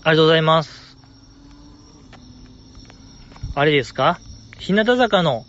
[0.03, 0.97] ありがとうございます。
[3.53, 4.19] あれですか？
[4.59, 5.45] 日向坂の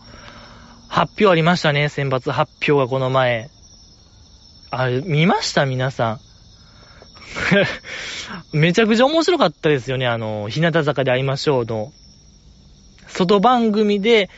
[0.89, 1.89] 発表ありましたね。
[1.89, 3.49] 選抜発表がこの前。
[4.71, 5.65] あれ、見ました？
[5.65, 6.21] 皆さん。
[8.53, 10.07] めちゃくちゃ面白かったですよね。
[10.07, 11.93] あの、日向坂で会いましょうの。
[13.09, 14.29] 外番組で、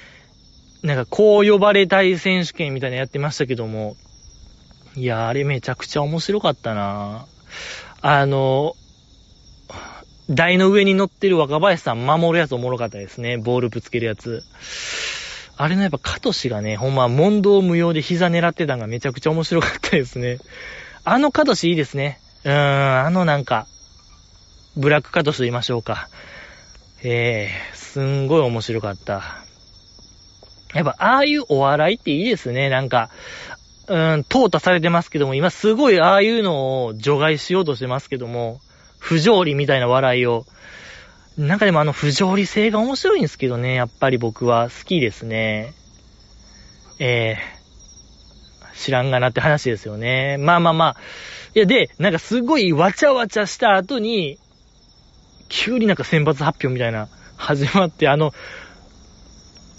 [0.85, 3.97] なんかこう呼ばれたい選手権みたいなやってましたけども。
[4.97, 7.27] いや、あれめちゃくちゃ面白かったな
[8.03, 8.77] あの、
[10.29, 13.39] 台の上に乗ってる若林さん守るやつおもろかったですね。
[13.39, 14.43] ボールぶつけるやつ。
[15.57, 20.39] あれのやっぱカトシがね、ほんま問答無用で膝狙ってたのがめちゃくちゃ面白かったですね。
[21.05, 22.21] あのカトシいいですね。
[22.45, 23.67] うーん、あのなんか、
[24.77, 26.11] ブラックカトシと言いましょうか。
[27.03, 29.44] えー、すんごい面白かった。
[30.75, 32.69] やっぱ、ああいうお笑いっていいですね。
[32.69, 33.11] なんか、
[33.87, 33.97] うん、
[34.29, 38.61] 淘汰されてますけども、今すごいああいうのを除外しようとしてますけども、
[38.99, 40.47] 不条理みたいな笑いを
[41.37, 45.75] なんかでもあの不条理性が面白いんですけどね、やっぱり僕は好きですね。
[47.01, 50.37] えー、知らんがなって話ですよね。
[50.39, 50.97] まあまあまあ。
[51.57, 54.39] いや、で、なんかすごいわちゃわちゃした後に、
[55.49, 58.33] 急になんか選抜発表みたいな、始まって、あの、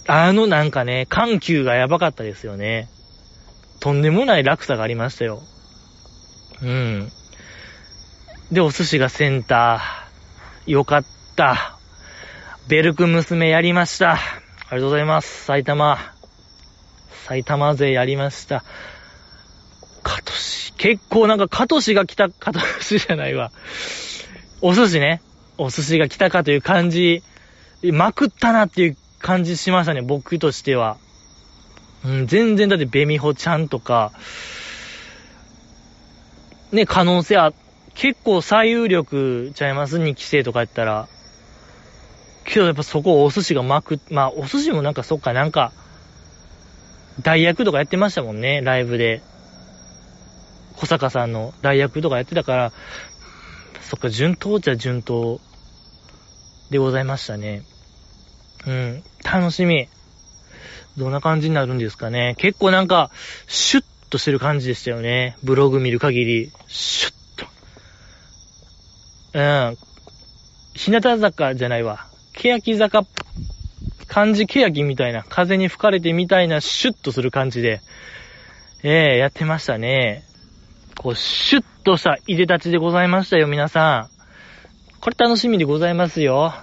[0.08, 2.88] あのなんかね、緩急がやばかったですよね。
[3.80, 5.42] とんでもない落差がありましたよ。
[6.62, 7.12] うん。
[8.52, 10.72] で、お寿司がセンター。
[10.72, 11.78] よかった。
[12.68, 14.14] ベルク娘やりました。
[14.14, 14.22] あり
[14.72, 15.46] がとうございます。
[15.46, 15.98] 埼玉。
[17.28, 18.64] 埼玉勢やりました。
[20.04, 20.74] カトシ。
[20.74, 23.52] 結構なんかカトシが来た、カトシじゃないわ。
[24.62, 25.22] お寿司ね。
[25.58, 27.24] お寿司が来たかという感じ、
[27.84, 30.98] まくったなっていう感じしましたね、僕としては。
[32.06, 34.12] うん、全然だってベミホちゃんとか、
[36.72, 37.52] ね、可能性は、
[37.96, 41.08] 結構最有力ちゃいます ?2 期生とかやったら。
[42.44, 45.74] けどやっぱそこお寿司が巻く、まあお寿司もなんかそっかなんか、
[47.24, 49.24] 代役とかやってましたもんね、ライブで。
[50.76, 52.72] 小坂さんの代役とかやってたから、
[53.82, 55.42] そっか、順当っちゃ順当
[56.70, 57.64] でございましたね。
[58.68, 59.88] うん、楽しみ。
[60.98, 62.36] どんな感じになるんですかね。
[62.38, 63.10] 結構なんか、
[63.48, 65.36] シュッとしてる感じでしたよね。
[65.44, 67.46] ブログ見る限り、シュッと。
[69.34, 69.78] うん。
[70.74, 72.08] 日向坂じゃないわ。
[72.34, 73.04] 欅坂、
[74.08, 77.82] 漢字欅みたいな、風に吹かれてみたいな、シュッとする感じで、
[78.84, 80.24] ええー、やってましたね。
[80.98, 85.02] こう、シュッとしたいでたちでございましたよ、皆さん。
[85.02, 86.54] これ楽しみでございますよ。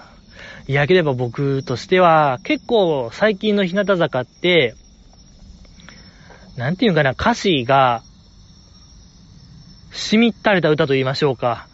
[0.68, 4.74] いやければ僕としては、結構最近の日向坂って、
[6.56, 8.02] なんていうかな、歌詞が、
[9.92, 11.66] しみったれた歌と言いましょうか。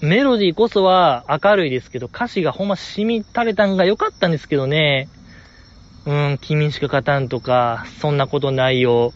[0.00, 5.08] メロディーこそは明るいですけど、歌詞がほんま染み垂れたんが良かったんですけどね。
[6.06, 9.12] うん、君しか勝たんとか、そんなことないよ。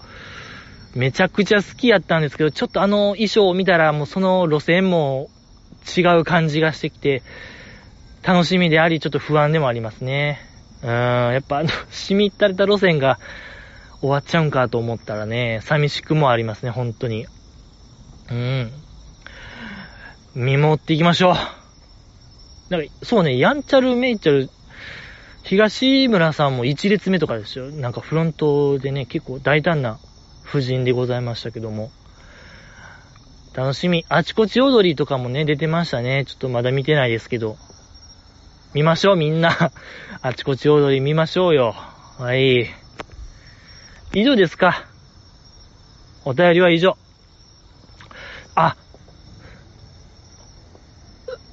[0.95, 5.29] めちゃくちゃ好きやったんですけど、ちょっとあの衣装を見たらもうその路線も
[5.97, 7.22] 違う感じがしてきて、
[8.27, 10.41] 楽しみであり、ちょっと不安でもありますね。
[10.83, 13.20] うん、やっぱあの、 染みったれた路線が
[14.01, 17.27] 終わっちゃうんかと思ったらね、寂しくもありますね、本当に。
[18.33, 18.72] うん。
[20.35, 21.37] 見守っていきましょう。
[22.68, 24.51] なんか、そうね、ヤンチャルメイチャル、
[25.45, 27.70] 東村さんも1列目とかですよ。
[27.70, 30.01] なんかフロントでね、結構大胆な
[30.45, 31.93] 夫人でございましたけども。
[33.55, 34.05] 楽しみ。
[34.09, 36.24] あちこち踊りとかもね、出てましたね。
[36.27, 37.57] ちょっとまだ見てないですけど。
[38.74, 39.50] 見ましょう、みんな。
[40.22, 41.74] あちこち踊り見ましょうよ。
[42.18, 42.68] はい。
[44.12, 44.84] 以上ですか。
[46.24, 46.96] お便りは以上。
[48.54, 48.76] あ、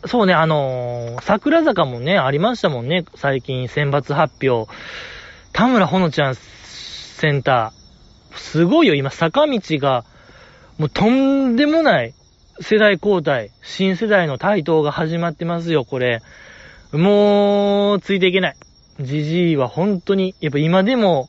[0.06, 3.06] そうね、あのー、桜坂もね、ありましたもんね。
[3.16, 4.72] 最近選抜発表。
[5.54, 8.38] 田村ほのちゃんセンター。
[8.38, 10.04] すごいよ、今、坂道が、
[10.78, 12.14] もうとんでもない
[12.60, 16.22] 世代交代、新世代の台頭が始まってますよ、これ。
[16.94, 18.56] もう、ついていけない。
[19.00, 21.28] じじいは本当に、やっぱ今でも、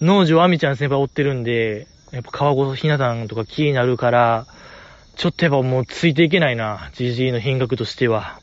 [0.00, 4.46] 農場あみちゃん先輩追ってるんで、やっぱ川越ひな壇とか気になるから、
[5.16, 8.38] ちょっとやっぱもうついていけないな、じじいの品格としては。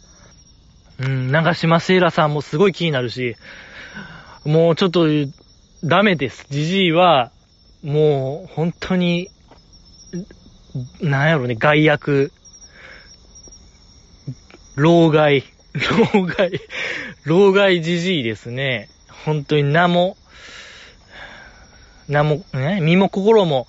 [1.00, 3.36] うん、長島セイラさんもすごい気になるし、
[4.44, 5.08] もうちょっと、
[5.84, 6.46] ダメです。
[6.50, 7.32] じじいは、
[7.84, 9.30] もう、本当に、
[11.02, 12.32] なんやろね、害悪、
[14.76, 15.44] 老害、
[16.14, 16.62] 老害、
[17.26, 18.90] 老害じじいですね。
[19.26, 20.16] 本当に名も、
[22.08, 23.68] 名も、ね、身も心も、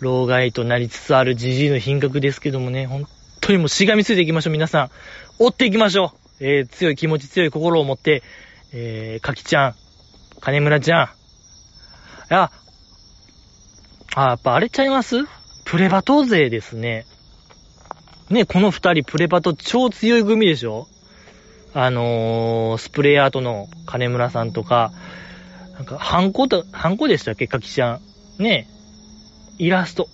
[0.00, 3.06] 老害となりつつあるじじいの品格ですけどもね、本
[3.40, 4.90] 当にもうしがみついていきましょう、皆さん。
[5.38, 6.44] 追っていきましょう。
[6.44, 8.22] えー、強い気持ち、強い心を持って、
[8.72, 9.74] えー、かきちゃん、
[10.40, 11.04] 金村ちゃん。
[11.04, 11.08] い
[12.30, 12.52] や、
[14.14, 15.16] あ、やっぱあれちゃいます？
[15.64, 17.04] プレバト勢ですね。
[18.30, 20.86] ね、この二人プレバト超強い組でしょ？
[21.74, 24.92] あのー、スプレーアートの金村さんとか、
[25.74, 28.00] なんか、ハンコと、ハンコでしたっけかきちゃ
[28.38, 28.42] ん。
[28.42, 28.66] ね
[29.58, 30.08] えイラスト。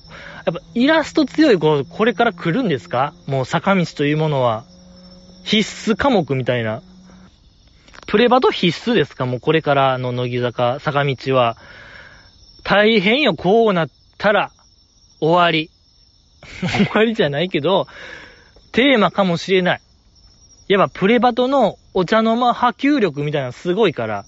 [0.47, 3.15] やっぱイラスト強い子、これから来るんですか？
[3.27, 4.65] もう坂道というものは、
[5.45, 6.83] 必須科目みたいな。
[8.07, 9.25] プレバト必須ですか？
[9.27, 11.57] もうこれからの乃木坂、坂道は。
[12.63, 13.89] 大変よ、こうなっ
[14.19, 14.51] たら、
[15.21, 15.71] 終わり。
[16.61, 17.87] 終わりじゃないけど、
[18.73, 19.81] テーマかもしれない。
[20.69, 24.25] やっぱプレバトのお茶の間波及力みたいなのすごいから。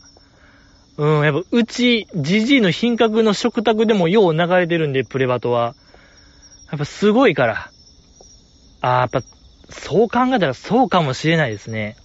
[0.99, 5.75] うん、やっぱ、うち、じじいの品格の食卓でもよう流れてるんで、プレバトは。
[6.71, 7.71] やっぱすごいから。
[8.81, 9.23] ああ、やっぱ、
[9.69, 11.97] そう考えたらそうかもしれないですね。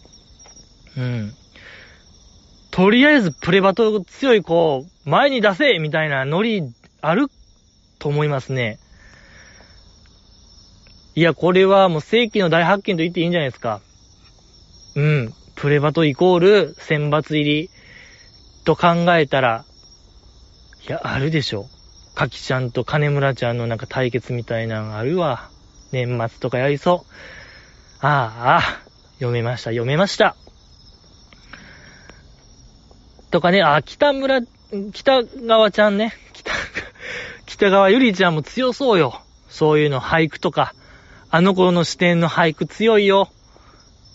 [0.97, 1.33] うん。
[2.69, 6.63] とりあえずプレバト強い子を、前に出せみたいなノリ
[7.01, 7.27] ある
[7.99, 8.77] と思いますね。
[11.15, 13.81] いや、これはもう世紀の大発見と言っていいんじゃないですか。
[14.95, 15.33] うん。
[15.55, 17.69] プレバトイコール選抜入り。
[18.63, 19.65] と考えたら、
[20.87, 21.67] いや、あるでしょ。
[22.13, 25.49] かきちゃんと金村ちゃんのなんか対決みたいなのあるわ。
[25.91, 27.05] 年末とかやりそ
[28.01, 28.05] う。
[28.05, 28.61] ああ、ああ
[29.15, 30.35] 読めました、読めました。
[33.29, 34.41] とかね、あ、北村、
[34.93, 36.13] 北川ちゃんね。
[36.33, 36.51] 北、
[37.45, 39.21] 北川ゆりちゃんも強そうよ。
[39.49, 40.73] そういうの俳句とか。
[41.29, 43.29] あの頃の視点の俳句強いよ。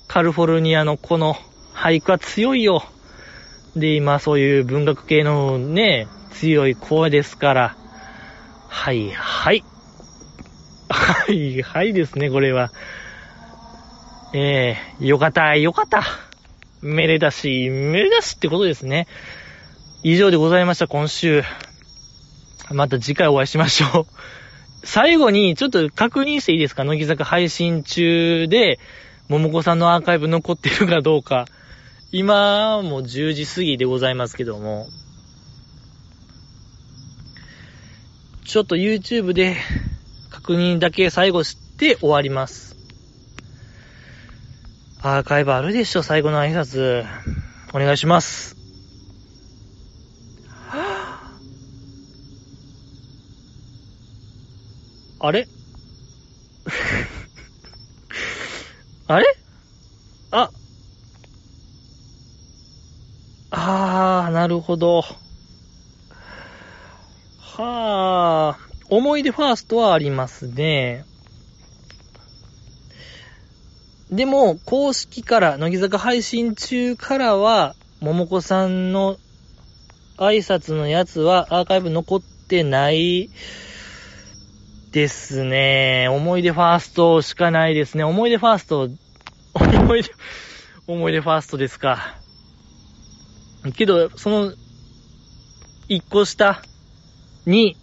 [0.08, 1.36] カリフォルニアのこの
[1.74, 2.84] 俳句は強いよ。
[3.74, 7.76] で、今そういう文学系のね、強い声ですから、
[8.68, 9.64] はいはい。
[10.88, 12.72] はいはいですね、これは。
[14.32, 16.02] ええー、よかった、よかった。
[16.82, 19.06] めでたし、めでたしってことですね。
[20.02, 21.42] 以上でございました、今週。
[22.70, 24.06] また次回お会いしましょう。
[24.84, 26.84] 最後に、ちょっと確認していいですか？
[26.84, 28.78] 乃木坂配信中で、
[29.28, 31.46] 桃子さんのアーカイブ残ってるかどうか。
[32.12, 34.86] 今も10時過ぎでございますけども、
[38.44, 39.56] ちょっと YouTube で
[40.30, 42.76] 確認だけ最後して終わります。
[45.02, 47.04] アーカイブあるでしょ、最後の挨拶。
[47.74, 48.56] お願いします。
[55.18, 55.48] あれ？
[59.08, 59.26] あれ？
[60.32, 60.50] あ、
[63.50, 65.02] あー、なるほど。
[67.40, 68.58] はあ、
[68.90, 71.04] 思い出ファーストはありますね。
[74.10, 79.16] でも、公式から、乃木坂配信中からは、桃子さんの
[80.16, 83.30] 挨拶のやつはアーカイブ残ってない
[84.96, 86.08] ですね。
[86.08, 88.04] 思い出ファーストしかないですね。
[88.04, 88.88] 思い出ファースト、
[89.52, 90.10] 思い出、
[90.86, 92.16] 思い出ファーストですか。
[93.76, 94.54] けど、その、
[95.88, 96.62] 一個下
[97.44, 97.76] に、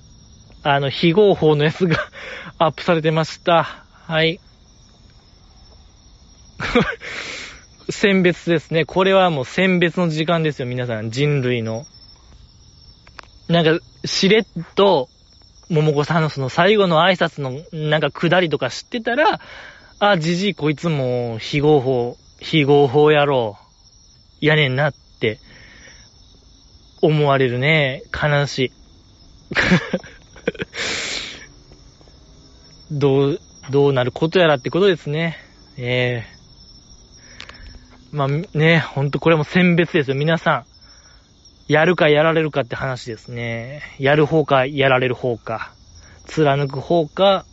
[0.63, 1.97] あの、非合法のやつが
[2.57, 3.85] アップされてました。
[4.07, 4.39] はい。
[7.91, 8.85] 選別ですね。
[8.85, 11.11] これはもう選別の時間ですよ、皆さん。
[11.11, 11.85] 人類の。
[13.49, 15.09] なんか、しれっと、
[15.69, 19.39] 桃子さんのその最後の挨拶のなんか下りとか知ってたら、
[19.99, 23.57] あ、じじいこいつも非合法、非合法やろ
[24.41, 24.45] う。
[24.45, 25.39] やねんなって
[27.01, 28.03] 思われるね。
[28.11, 28.71] 悲しい。
[32.91, 33.39] どう、
[33.69, 35.37] どうなることやらってことですね。
[35.77, 36.33] ええ
[38.11, 40.15] まあね、ほんとこれも選別ですよ。
[40.15, 40.72] 皆さん。
[41.67, 43.81] やるかやられるかって話ですね。
[43.97, 45.73] やる方かやられる方か。
[46.25, 47.45] 貫く方か、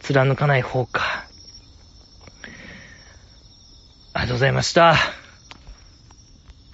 [0.00, 1.26] 貫かない方か。
[4.14, 5.21] ありがとうございました。